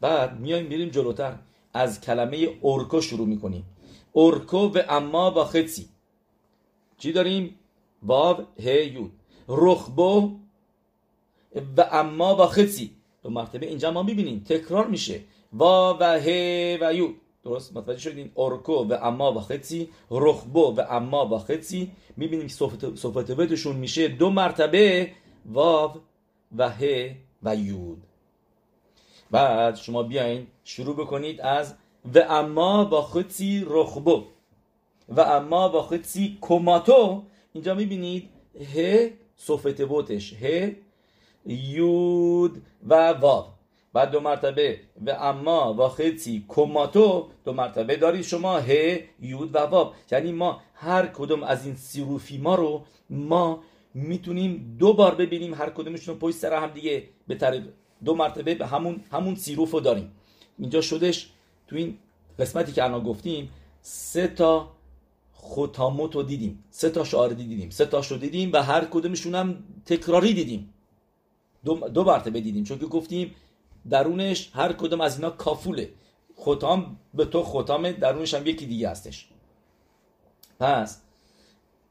[0.00, 1.34] بعد میایم میریم جلوتر.
[1.74, 3.64] از کلمه اورکو شروع می‌کنیم.
[4.12, 5.88] اورکو و اما و خدسی
[6.98, 7.54] چی داریم؟
[8.02, 9.12] واو ه یود.
[9.48, 10.36] رخبو
[11.76, 12.90] و اما و خدسی
[13.22, 14.44] دو مرتبه اینجا ما می‌بینیم.
[14.48, 15.20] تکرار میشه.
[15.52, 17.16] وا و ه و یود.
[17.44, 22.54] درست؟ متوجه شدین؟ اورکو و اما و خدسی رخبو و اما و خدسی می‌بینیم که
[22.96, 23.30] صفت
[23.66, 25.10] میشه دو مرتبه
[25.46, 25.92] واو
[26.56, 28.02] و ه و یود.
[29.30, 31.74] بعد شما بیاین شروع بکنید از
[32.14, 34.24] و اما با خدسی رخبو.
[35.08, 37.22] و اما با خدسی کماتو.
[37.52, 38.28] اینجا می‌بینید
[38.74, 40.76] ه صفت بوتش ه
[41.46, 43.44] یود و واو.
[43.92, 49.58] بعد دو مرتبه و اما و خدسی کماتو دو مرتبه دارید شما ه یود و
[49.58, 53.62] واو یعنی ما هر کدوم از این سیروفی ما رو ما
[53.94, 57.62] می‌تونیم دو بار ببینیم هر کدومشون پشت سر هم دیگه به طریق
[58.04, 60.12] دو مرتبه به همون همون سیروف رو داریم.
[60.58, 61.30] اینجا شدش
[61.66, 61.98] تو این
[62.38, 63.50] قسمتی که الان گفتیم
[63.82, 64.70] سه تا
[65.36, 66.64] ختاموت رو دیدیم.
[66.70, 67.70] سه تا شعار دیدیم.
[67.70, 70.74] سه تا رو دیدیم و هر کدومشون هم تکراری دیدیم.
[71.64, 72.64] دو, دو مرتبه دیدیم.
[72.64, 73.34] چون که گفتیم
[73.90, 75.90] درونش هر کدوم از اینا کافوله.
[76.40, 79.28] ختام به تو ختامه درونش هم یکی دیگه هستش.
[80.60, 81.00] پس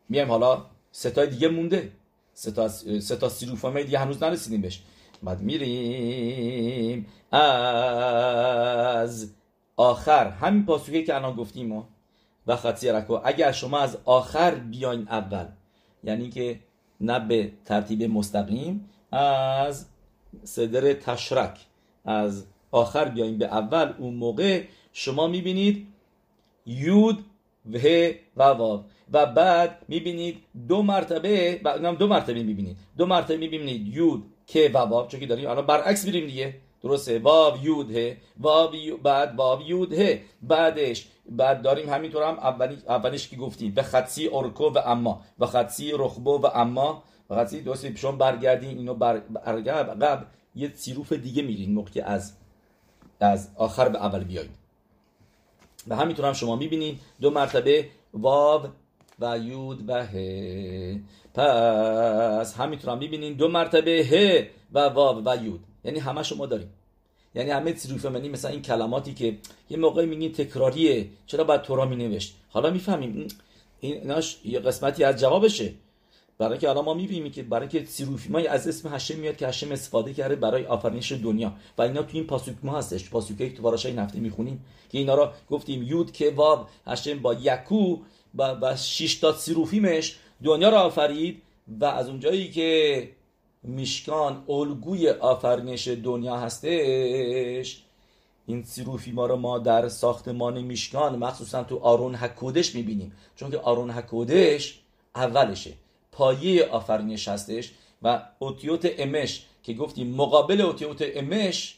[0.10, 1.92] میایم حالا ستای دیگه مونده.
[2.34, 2.68] ستا,
[3.00, 4.82] ستا سیروفامه دیگه هنوز نرسیدیم بهش.
[5.24, 9.32] بعد میریم از
[9.78, 10.30] آخر.
[10.30, 11.84] همین پاسوکه که الان گفتیم
[12.48, 15.46] و خطی رکو اگر شما از آخر بیاین اول
[16.04, 16.60] یعنی که
[17.02, 19.86] نه به ترتیب مستقیم از
[20.44, 21.60] صدر تشرک.
[22.06, 25.88] از آخر بیاین به اول اون موقع شما می‌بینید
[26.66, 27.26] یود
[27.74, 27.78] و
[28.38, 28.84] و واو.
[29.14, 31.62] و بعد می‌بینید دو مرتبه
[32.00, 32.78] دو مرتبه می‌بینید.
[32.98, 35.08] دو مرتبه می‌بینید یود که و واو.
[35.08, 36.56] چون که داریم الان برعکس میریم دیگه.
[36.84, 38.72] درسته؟ واو یود ه واو
[39.04, 43.74] بعد واو یود ه بعدش بعد داریم همینطور هم اولی اولش که گفتیم.
[43.74, 45.22] به خطی اورکو و اما.
[45.40, 47.04] و خطی رخبو و اما.
[47.30, 50.26] و خطی درسته؟ شما برگردین اینو بر قبل
[50.60, 52.34] یه سیروف دیگه میرین موقع از
[53.20, 54.52] از آخر به اول بیایید
[55.88, 58.68] و همینطور هم شما می‌بینید دو مرتبه واو
[59.20, 61.00] و یود و ه
[61.34, 65.60] پس همینطور هم می‌بینید دو مرتبه ه و واو و یود.
[65.84, 66.70] یعنی همه شما داریم
[67.36, 69.38] یعنی همه سیروف منی مثلا این کلماتی که
[69.70, 73.28] یه موقعی میگین تکراریه چرا باید تورا می نوشت حالا می‌فهمیم.
[73.80, 75.74] ایناش یه قسمتی از جوابشه.
[76.40, 79.48] برای که الان ما می‌بینیم که برای که سیروفی ما از اسم هشم میاد که
[79.48, 81.54] هشم استفاده کرده برای آفرینش دنیا.
[81.78, 83.10] و اینا تو این پاسوک ما هستش.
[83.10, 87.34] پاسوکه که تو باراشای نفته می‌خونیم که اینا را گفتیم یود که واو هشم با
[87.34, 87.98] یکو
[88.36, 93.10] و, و شش تا سیروفیمش دنیا را آفرید و از اونجایی که
[93.64, 97.84] میشکان الگوی آفرینش دنیا هستش
[98.46, 103.14] این سیروفی ما رو ما در ساختمان میشکان مخصوصا تو آرون حکودش می‌بینیم.
[103.36, 104.80] چون که آرون حکودش
[105.16, 105.74] اولشه.
[106.20, 111.78] پایه آفرینش هستش و اوتیوت امش که گفتیم مقابل اوتیوت امش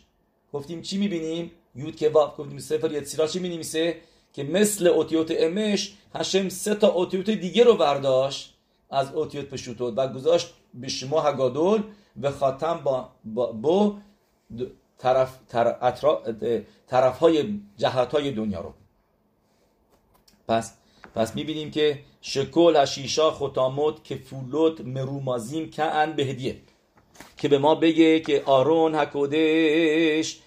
[0.53, 3.97] گفتیم چی می‌بینیم؟ یود که واف گفتیم سفر یتسیرا چی مینیمیسه
[4.33, 8.57] که مثل اوتیوت امش هشم سه تا اوتیوت دیگه رو برداشت.
[8.89, 11.83] از اوتیوت پشوتوت و گذاشت به شما هگادول
[12.21, 13.09] و خاتم با,
[13.51, 13.95] با,
[14.97, 15.39] طرف,
[16.87, 18.73] طرف, های جهت های دنیا رو.
[20.47, 20.73] پس
[21.15, 26.55] پس می‌بینیم که شکل هشیشا ختاموت فولوت مرومازیم که ان بهدیه
[27.37, 30.39] که به ما بگه که آرون هکودش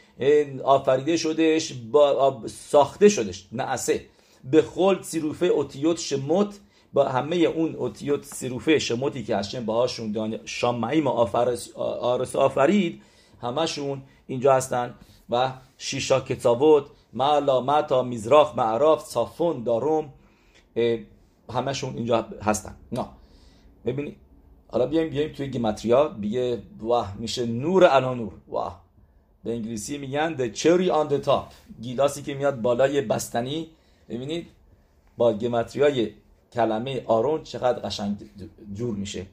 [0.65, 4.07] آفریده شدش با ساخته شدش نعسه
[4.45, 6.55] به خل سیروفه اوتیوت شموت
[6.93, 13.03] با همه اون اوتیوت سیروفه شموتی که هشم باهاشون شامعیم آرس آفرید
[13.43, 14.95] همشون اینجا هستن.
[15.31, 20.13] و شیشا کتابوت معلا متا میزراخ معراف صافون داروم
[21.53, 22.75] همشون اینجا هستن.
[22.93, 23.07] نه
[23.87, 24.17] ببینید
[24.69, 28.85] حالا بیایم بیایم توی گیمتریا بیه واه میشه نور الا نور واه.
[29.45, 31.43] به انگلیسی میگن the cherry on the top.
[31.83, 33.71] گیلاسی که میاد بالای بستنی.
[34.09, 34.47] ببینید
[35.17, 36.11] با گمتریای
[36.53, 38.17] کلمه آرون چقدر قشنگ
[38.75, 39.27] جور میشه.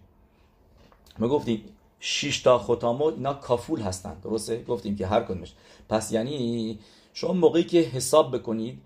[1.19, 1.63] ما گفتیم
[1.99, 4.19] 6 تا ختامو اینا کافول هستن.
[4.23, 5.53] درسته؟ گفتیم که هر کدومش.
[5.89, 6.79] پس یعنی
[7.13, 8.79] شما موقعی که حساب بکنید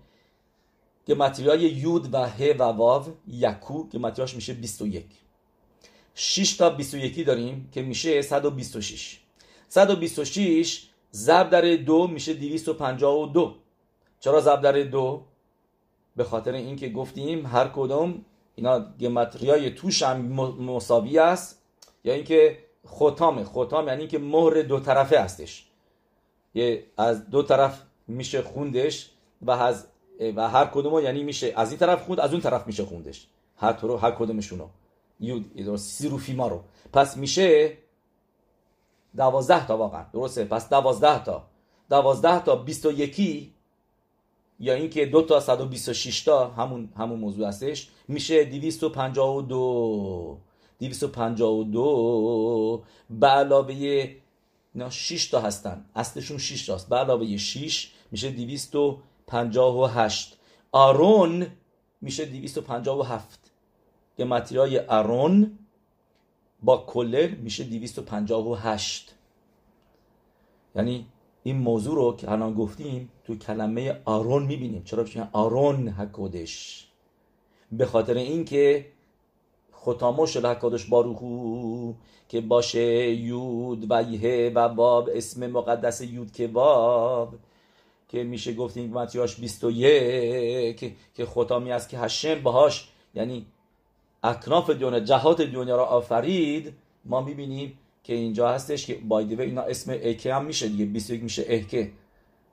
[1.06, 5.04] گمتریای یود و ه و واو یکو گمتریاش میشه 21
[6.14, 9.20] 6 تا 21 داریم که میشه 126
[9.68, 13.54] 126 ضرب در دو میشه 252
[14.20, 15.22] چرا ضرب در دو؟
[16.16, 20.20] به خاطر اینکه گفتیم هر کدوم اینا گمتریای توش هم
[20.62, 21.62] مساوی است
[22.04, 25.66] یا اینکه ختامه ختام یعنی که مهر دو طرفه هستش.
[26.54, 29.10] یه از دو طرف میشه خوندش
[29.42, 29.86] و از
[30.20, 33.26] و هر کدوم یعنی میشه از این طرف خوند از اون طرف میشه خوندش.
[33.56, 34.66] هر طور هر کدومشونو.
[35.20, 36.60] یود سی رو
[36.92, 37.78] پس میشه
[39.16, 40.04] دوازده تا واقعا.
[40.12, 41.46] درسته؟ پس دوازده تا.
[41.90, 43.52] دوازده تا بیست و یکی
[44.60, 50.38] یا اینکه دو تا 126 تا همون همون موضوع هستش میشه 252
[50.80, 54.08] 252 به علاوه
[54.90, 55.84] 6 تا هستن.
[55.94, 56.88] اصلشون 6 تاست.
[56.88, 58.30] به علاوه 6 میشه
[59.26, 60.38] 258
[60.72, 61.46] آرون
[62.00, 63.50] میشه 257
[64.16, 65.58] که متریای آرون
[66.62, 69.14] با کلر میشه 258
[70.76, 71.06] یعنی
[71.42, 74.82] این موضوع رو که الان گفتیم تو کلمه آرون می‌بینیم.
[74.84, 76.86] چرا؟ چون آرون حکودش
[77.72, 78.86] به خاطر اینکه
[79.74, 81.92] ختامش حکودش باروخو
[82.28, 87.34] که باشه یود و یه و باب اسم مقدس یود که باب
[88.08, 93.46] که میشه گفتیم متیاش 21 که ختامی است که هشم باهاش یعنی
[94.22, 96.72] اکناف دنیا جهات دنیا را آفرید.
[97.04, 100.84] ما می‌بینیم که اینجا هستش که بایدوه اینا اسم اکه هم میشه دیگه.
[100.84, 101.90] 21 میشه اهکه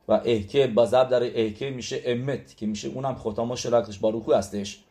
[0.07, 4.83] و اهکه با زب در اهکه میشه امت که میشه اونم ختام شرکتش باروخو هستش.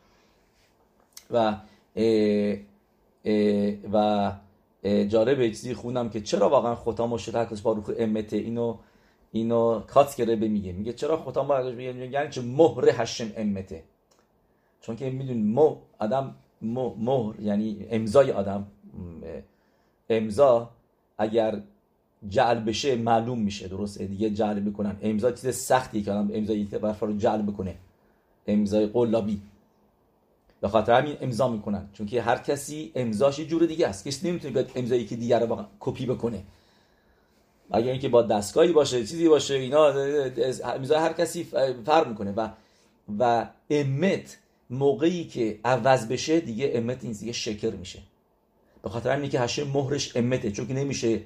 [1.31, 1.37] و
[1.95, 2.55] اه
[3.25, 4.31] اه و
[5.07, 8.77] جالب چیزی خوندم که چرا واقعا ختام و شرکتش باروخو امته؟ اینو
[9.35, 13.83] اینو کاتگره میگه میگه چرا ختام باروخو یعنی چه مهر هشم امته
[14.81, 18.67] چون که میدون مو آدم مهر یعنی امضای آدم.
[20.09, 20.69] امضا
[21.17, 21.61] اگر
[22.29, 24.97] جعل بشه معلوم میشه درسته؟ دیگه جعل می‌کنن.
[25.01, 27.75] امضا چیز سختی که آدم امضای برف رو جعل بکنه
[28.47, 29.41] امضای قلابی.
[30.61, 31.89] به خاطر همین امضا می‌کنن.
[31.93, 34.07] چون که هر کسی امضاش یه جور دیگه است.
[34.07, 36.43] کسی نمی‌تونه بیاد امضایی که دیگر رو کپی بکنه.
[37.73, 39.87] اگر اینکه با دستگاهی باشه چیزی باشه اینا
[40.63, 41.43] امضا هر کسی
[41.85, 42.31] فرق می‌کنه.
[42.31, 42.49] و
[43.19, 44.37] و امت
[44.69, 47.99] موقعی که عوض بشه دیگه امت این دیگه شکر میشه.
[48.83, 51.21] به خاطر همینه که هشه مهرش امته چون که نمیشه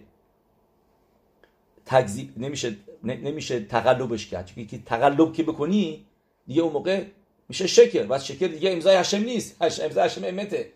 [1.85, 4.45] تکذیب نمیشه نمیشه تقلبش کرد.
[4.45, 6.05] چون که تقلب که بکنی
[6.47, 7.03] دیگه اون موقع
[7.49, 8.05] میشه شکر.
[8.09, 9.61] و شکر دیگه امضای هشم نیست.
[9.61, 10.69] هش امضای هشم امته.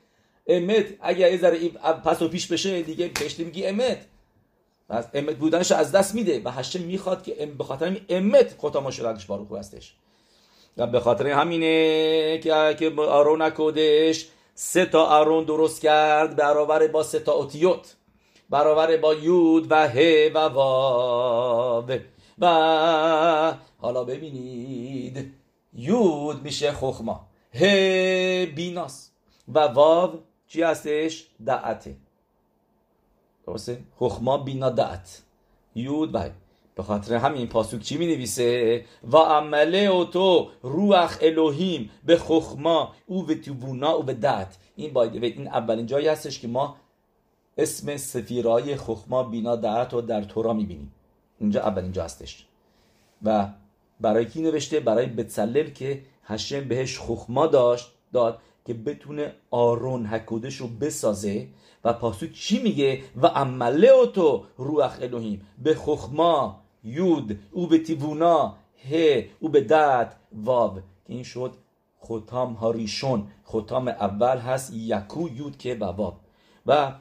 [0.48, 1.70] امت اگر یه ذره
[2.06, 3.98] پس و پیش بشه دیگه بهش میگی امت.
[4.92, 8.96] از امت بودنش از دست میده و هشم می‌خواد که به خاطر همین امت ختامش
[8.96, 9.94] شدنش باروخو هستش
[10.78, 17.04] و به خاطر همینه که که آرون کودش سه تا آرون درست کرد برابر با
[17.04, 17.96] سه تا اوتیوت
[18.50, 21.92] برابر با یود و ه و واو
[22.40, 23.54] و.
[23.78, 25.34] حالا ببینید
[25.74, 29.12] یود میشه خخما ه بیناس
[29.48, 31.96] و واو چی هستش؟ دعته.
[33.48, 35.22] درسته؟ خخما بینا دعت
[35.76, 36.30] یود و
[36.76, 42.94] به خاطر همین پاسوک چی می نویسه و عمله او تو روح الوهیم به خخما
[43.06, 46.76] او به توبونا او به دت این باید این اولین جایی هستش که ما
[47.58, 50.94] اسم سفیرای خخما بینا دعت رو در تورا می‌بینیم.
[51.40, 52.46] اینجا اولین جا هستش.
[53.24, 53.48] و
[54.02, 58.40] برای کی نوشته؟ برای بتسلل که هشم بهش خخما داشت داد.
[58.66, 61.48] که بتونه آرون حکودش رو بسازه
[61.84, 68.56] و پاسو چی میگه؟ و عمله تو روح الوهیم به خخما یود او به تیوونا
[68.92, 71.54] ه او به دت واب که این شد
[72.06, 73.28] ختام هاریشون.
[73.46, 76.20] ختام اول هست یکو یود که بواب
[76.66, 76.94] و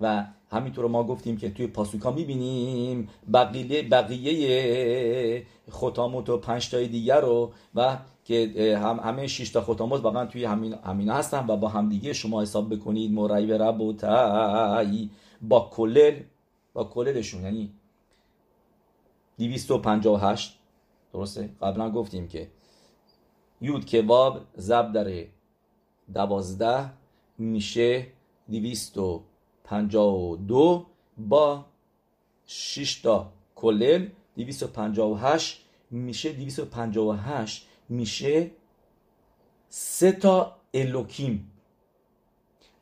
[0.00, 7.20] و همینطور ما گفتیم که توی پاسوکا می‌بینیم بقیه بقیه ختامات و پنج تای دیگر
[7.20, 11.68] رو و که هم همه شش تا ختامات واقعا توی همین همینا هستن و با
[11.68, 13.12] همدیگه شما حساب بکنید.
[13.12, 15.10] مرای و رب و تای
[15.42, 16.20] با کلل
[16.72, 17.72] با کللشون یعنی
[19.38, 20.58] 258
[21.12, 22.48] درسته؟ قبلا گفتیم که.
[23.60, 25.24] یود کباب زب در
[26.14, 26.90] دوازده
[27.38, 28.06] میشه
[28.50, 30.86] 252
[31.18, 31.64] با
[32.46, 34.06] 6 تا کلل
[34.36, 38.50] 258 میشه 258 میشه
[39.68, 41.50] سه تا الوکیم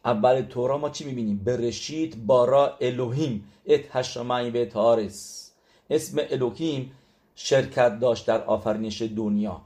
[0.04, 3.48] اول تورا ما چی می‌بینیم؟ برشید بارا الوهیم.
[3.66, 5.52] ات هشمعی به تارس.
[5.90, 6.92] اسم الوکیم
[7.34, 9.62] شرکت داشت در آفرینش دنیا.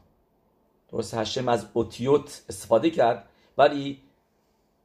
[0.92, 3.28] درست هشم از اوتیوت استفاده کرد
[3.58, 4.00] ولی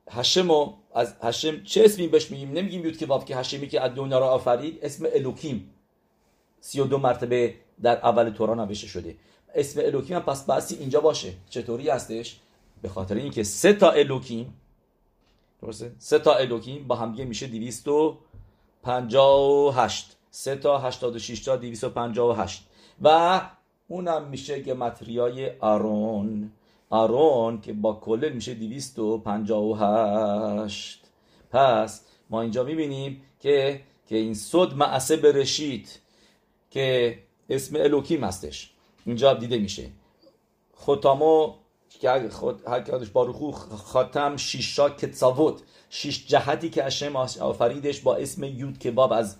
[0.10, 3.96] هشم از هشم چه اسمی بهش میگیم؟ نمیگیم یود که واف که هشمی که از
[3.96, 5.74] دنیا را آفرید اسم الوکیم
[6.60, 9.16] سی و دو مرتبه در اول تورا نوشته شده.
[9.56, 11.34] اسم الوکیم هم پس بحثی اینجا باشه.
[11.50, 12.40] چطوری هستش؟
[12.82, 14.54] به خاطر اینکه سه تا الوکیم
[15.62, 22.68] درسته؟ سه تا الوکیم با همدیگه میشه 258 سه تا 86 تا 258
[23.02, 23.42] و
[23.88, 26.52] اونم میشه گمتریای آرون.
[26.90, 31.06] آرون که با کلل میشه 258
[31.52, 36.00] پس ما اینجا می‌بینیم که که این صد معسه برشید
[36.70, 38.71] که اسم الوکیم هستش.
[39.06, 39.90] اینجا دیده میشه.
[40.78, 41.54] ختامو
[41.90, 45.62] که خود هر باروخو خاتم شیشا کتساوت.
[45.90, 49.36] شیش جهتی که اشم آفریدش با اسم یود کباب از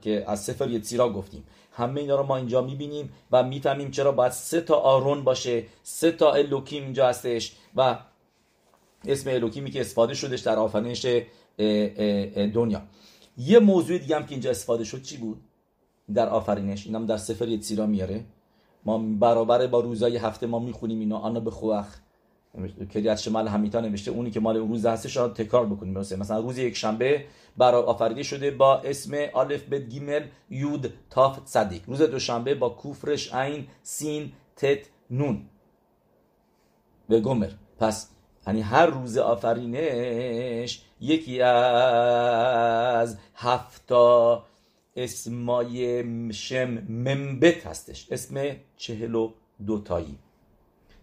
[0.00, 1.44] که از سفر یتسیرا گفتیم.
[1.72, 5.64] همه اینا رو ما اینجا می‌بینیم و می‌فهمیم چرا باید سه تا آرون باشه.
[5.82, 7.98] سه تا الوکیم اینجا هستش و
[9.04, 11.06] اسم الوکیمی که استفاده شدش در آفرینش
[12.54, 12.82] دنیا.
[13.38, 15.40] یه موضوع دیگه هم که اینجا استفاده شد چی بود؟
[16.14, 16.86] در آفرینش.
[16.86, 18.24] اینم در سفر یتسیرا میاره.
[18.88, 21.18] ما برابر با روزای هفته ما می‌خونیم اینا.
[21.18, 21.86] آنا به خوخ.
[22.90, 24.10] کریت شمال همیتا نوشته.
[24.10, 25.98] اونی که مال روز هستش را تکرار بکنیم.
[25.98, 27.24] مثلا روز یک شنبه
[27.56, 31.82] برای آفریده شده با اسم آلف بد گیمل یود تاف صدیق.
[31.86, 35.42] روز دوشنبه با کوفرش عین سین تت نون.
[37.08, 37.50] به گمر.
[37.78, 38.10] پس
[38.46, 44.44] یعنی هر روز آفرینش یکی از هفتا
[44.98, 48.06] اسمای شم منبت هستش.
[48.10, 49.32] اسم چهل و
[49.66, 50.18] دوتایی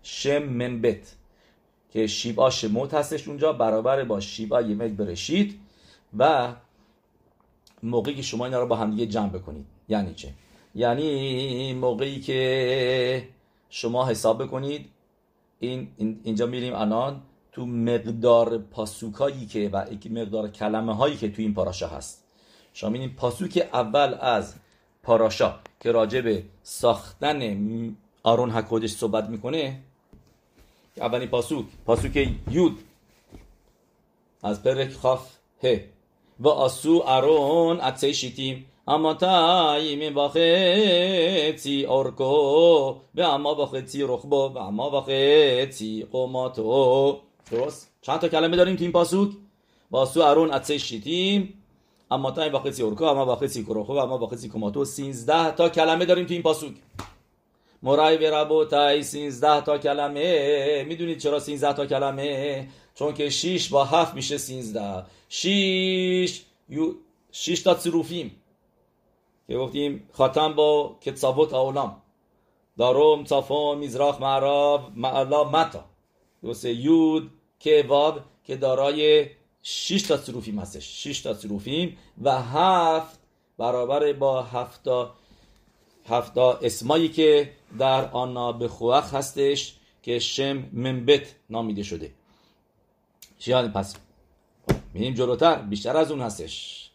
[0.03, 1.15] شم منبت
[1.89, 5.59] که شیبا شموت هستش اونجا برابر با شیبا یمک برشید
[6.17, 6.53] و
[7.83, 9.65] موقعی که شما اینا رو با هم دیگه جمع بکنید.
[9.89, 10.33] یعنی چه؟
[10.75, 13.27] یعنی موقعی که
[13.69, 14.89] شما حساب بکنید
[15.59, 15.87] این
[16.23, 17.21] اینجا میریم الان
[17.51, 22.24] تو مقدار پاسوکایی که و مقدار کلمه هایی که تو این پاراشا هست.
[22.75, 24.53] شما می‌بینید پاسوک اول از
[25.03, 29.79] پاراشا که راجع به ساختن آرون حکودش صحبت می‌کنه
[30.97, 32.77] اولین پاسوک پاسوک یود.
[34.43, 35.31] از پرک خاف
[35.63, 35.79] ه
[36.39, 38.65] و آسو آرون اتسی شیتیم.
[38.87, 42.95] اما تایی با خیتی ارکو.
[43.15, 44.35] و اما با خیتی رخبو.
[44.35, 47.19] و اما با خیتی قوماتو
[47.51, 49.29] درست؟ چند تا کلمه داریم تو این پاسوک؟
[49.89, 51.64] با آسو آرون اتسی شیتیم.
[52.10, 55.68] اما تا با خیلی اورکو اما با خیلی کروخو اما با خیلی کماتو 13 تا
[55.68, 56.74] کلمه داریم تو این پاسوک
[57.82, 63.84] مرای به ربوتای 13 تا کلمه میدونید چرا 13 تا کلمه چون که 6 با
[63.84, 66.94] 7 میشه 13 6 یو
[67.32, 68.30] 6 تا צירופים
[69.46, 72.02] که گفتیم خاتم با کتسابوت اولام
[72.78, 75.84] داروم صفون میزراخ معراب معلا متا
[76.42, 79.26] درسته یود که واب که دارای
[79.67, 81.03] 6 تا صروفیم هستش.
[81.03, 83.19] 6 تا صروفیم و هفت
[83.57, 85.15] برابر با هفتا
[86.05, 92.11] هفتا اسمایی که در آنا به خوخ هستش که شم منبت نامیده شده.
[93.39, 93.95] چیان؟ پس
[94.93, 95.55] میریم جلوتر.
[95.55, 96.89] بیشتر از اون هستش.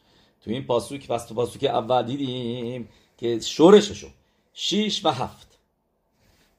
[0.45, 4.09] تو این پاسوک پس تو پاسوک اول دیدیم که شورششو.
[4.53, 5.59] شیش و هفت.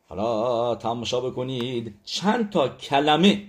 [0.07, 1.95] حالا تماشا بکنید.
[2.05, 3.47] چند تا کلمه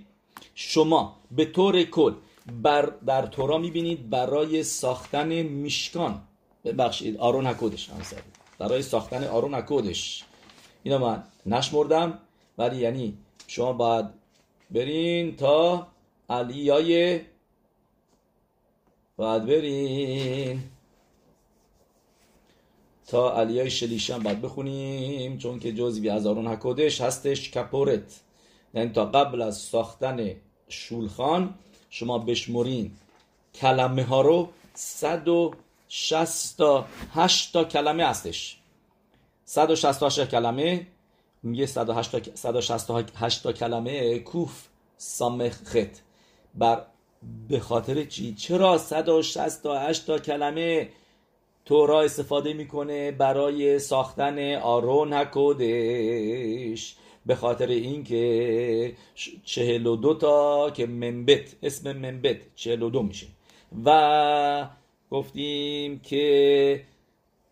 [0.55, 2.15] شما به طور کل
[2.47, 6.23] بر در تورا می‌بینید برای ساختن میشکان.
[6.65, 7.91] ببخشید آرون هکودش
[8.59, 10.25] برای ساختن آرون هکودش
[10.83, 12.19] اینا من نشمردم
[12.59, 14.07] ولی یعنی شما باید
[14.71, 15.87] برین تا
[16.31, 17.21] علیای
[19.17, 20.63] باید برین
[23.07, 28.21] تا علیای شلیشن باید بخونیم چون که جزوی از آرون هکودش هستش کپورت.
[28.75, 30.31] یعنی تا قبل از ساختن
[30.69, 31.55] شولخان
[31.95, 32.91] شما بشمرین
[33.55, 38.59] کلمه ها رو 168 تا کلمه هستش.
[39.45, 40.87] 168 کلمه.
[41.43, 44.67] میگه 168 تا کلمه کوف
[44.97, 45.99] سامخ خط
[46.55, 46.87] بر
[47.49, 50.89] به خاطر چی؟ چرا 168 تا کلمه
[51.65, 56.97] تورا استفاده می‌کنه برای ساختن آرون هکودش
[57.27, 58.97] به خاطر اینکه
[59.45, 63.27] چهل و دو تا که منبت اسم منبت چهل و دو میشه.
[63.85, 64.69] و
[65.11, 66.85] گفتیم که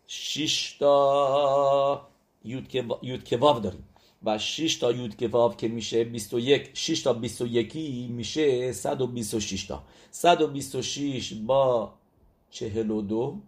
[0.07, 2.07] 6 تا
[2.43, 3.87] یود کواو داریم.
[4.23, 7.75] و 6 تا یود کواو که میشه 21 6 تا 21
[8.11, 9.83] میشه 126 تا.
[10.11, 11.93] 126 با
[12.49, 13.41] 42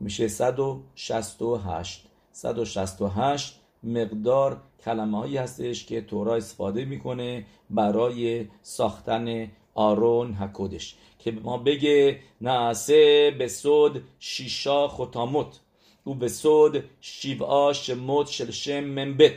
[0.00, 10.96] میشه 168 168 مقدار کلمه هایی هستش که تورا استفاده می‌کنه برای ساختن آرون هکودش
[11.18, 15.60] که ما بگه نعسه به صد شیشا ختامت
[16.04, 19.32] او به صد شیبا شموت شلشم منبت.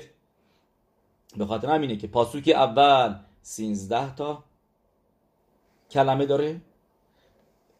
[1.38, 4.44] به خاطر همینه که پاسوک اول سینزده تا
[5.92, 6.62] کلمه داره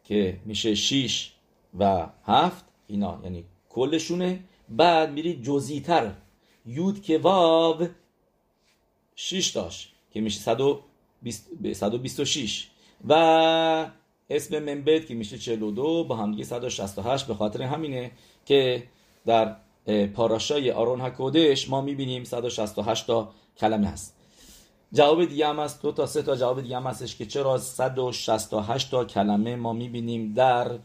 [0.04, 1.32] که میشه شیش
[1.78, 2.64] و هفت.
[2.86, 4.44] اینا یعنی کلشونه.
[4.68, 6.12] بعد میری جزیتر.
[6.66, 7.86] یود که واو
[9.16, 12.68] شیش تاش که میشه 126
[13.08, 13.90] و
[14.30, 18.10] اسم منبت که میشه 42 با همدیگه 168 به خاطر همینه
[18.44, 18.82] که
[19.26, 19.56] در
[20.14, 24.16] پاراشای آرون هکودش ما می‌بینیم 168 تا کلمه هست.
[24.92, 28.90] جواب دیگه هم هست دو تا سه تا جواب دیگه هم هستش که چرا 168
[28.90, 30.78] تا کلمه ما می‌بینیم در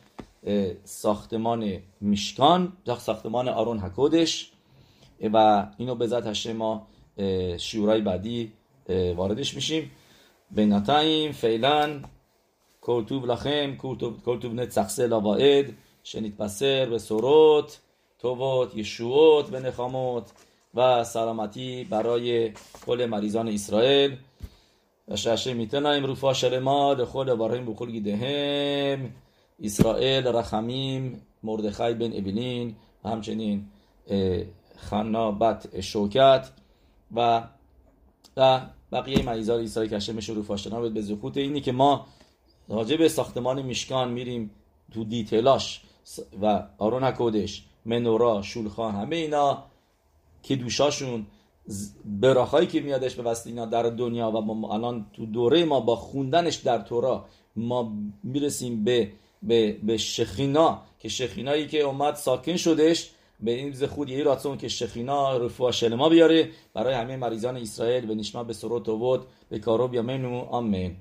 [0.83, 4.51] ساختمان میشکان در ساختمان آرون هکودش
[5.21, 6.87] و اینو به ذات ما
[7.57, 8.51] شیورای بعدی
[8.89, 9.91] واردش میشیم.
[10.51, 12.01] بینتایم فعلا
[12.81, 13.75] کلتوب لخم
[14.25, 15.73] کلتوب نتسخسه لواعد
[16.39, 17.79] بسر به سروت
[18.19, 20.31] تووت یشوعات به نخاموت
[20.75, 22.51] و سلامتی برای
[22.85, 24.17] کل مریضان اسرائیل.
[25.07, 29.11] و ششه میتنایم روفا شلما دخول وارهیم بخول گیدهم
[29.63, 32.75] اسرائیل رحمیم مردخای بن ابلین.
[33.05, 33.65] همچنین
[34.77, 36.49] خنا بت شوکت
[37.15, 37.43] و
[38.37, 38.61] و
[38.91, 42.05] بقیه مریضان اسرائیل که هشم شروع شنا به زخوت اینی که ما
[42.69, 44.51] راجع به ساختمان میشکان میریم
[44.93, 45.81] تو دیتیلاش
[46.41, 49.63] و آرون هکودش منورا شولخان همه اینا
[50.43, 51.25] که دوشاشون
[52.05, 55.95] براخایی که میادش به وسط اینا در دنیا و ما الان تو دوره ما با
[55.95, 59.11] خوندنش در تورا ما می‌رسیم به
[59.43, 63.11] به, به شخینا که شخینایی که اومد ساکن شدش
[63.45, 66.49] به این روز خود یه راتون که شخینا رفوا شلما بیاره.
[66.73, 70.95] برای همه مریضان اسرائیل و نشما به سروت و به کارو بیامنو آمین.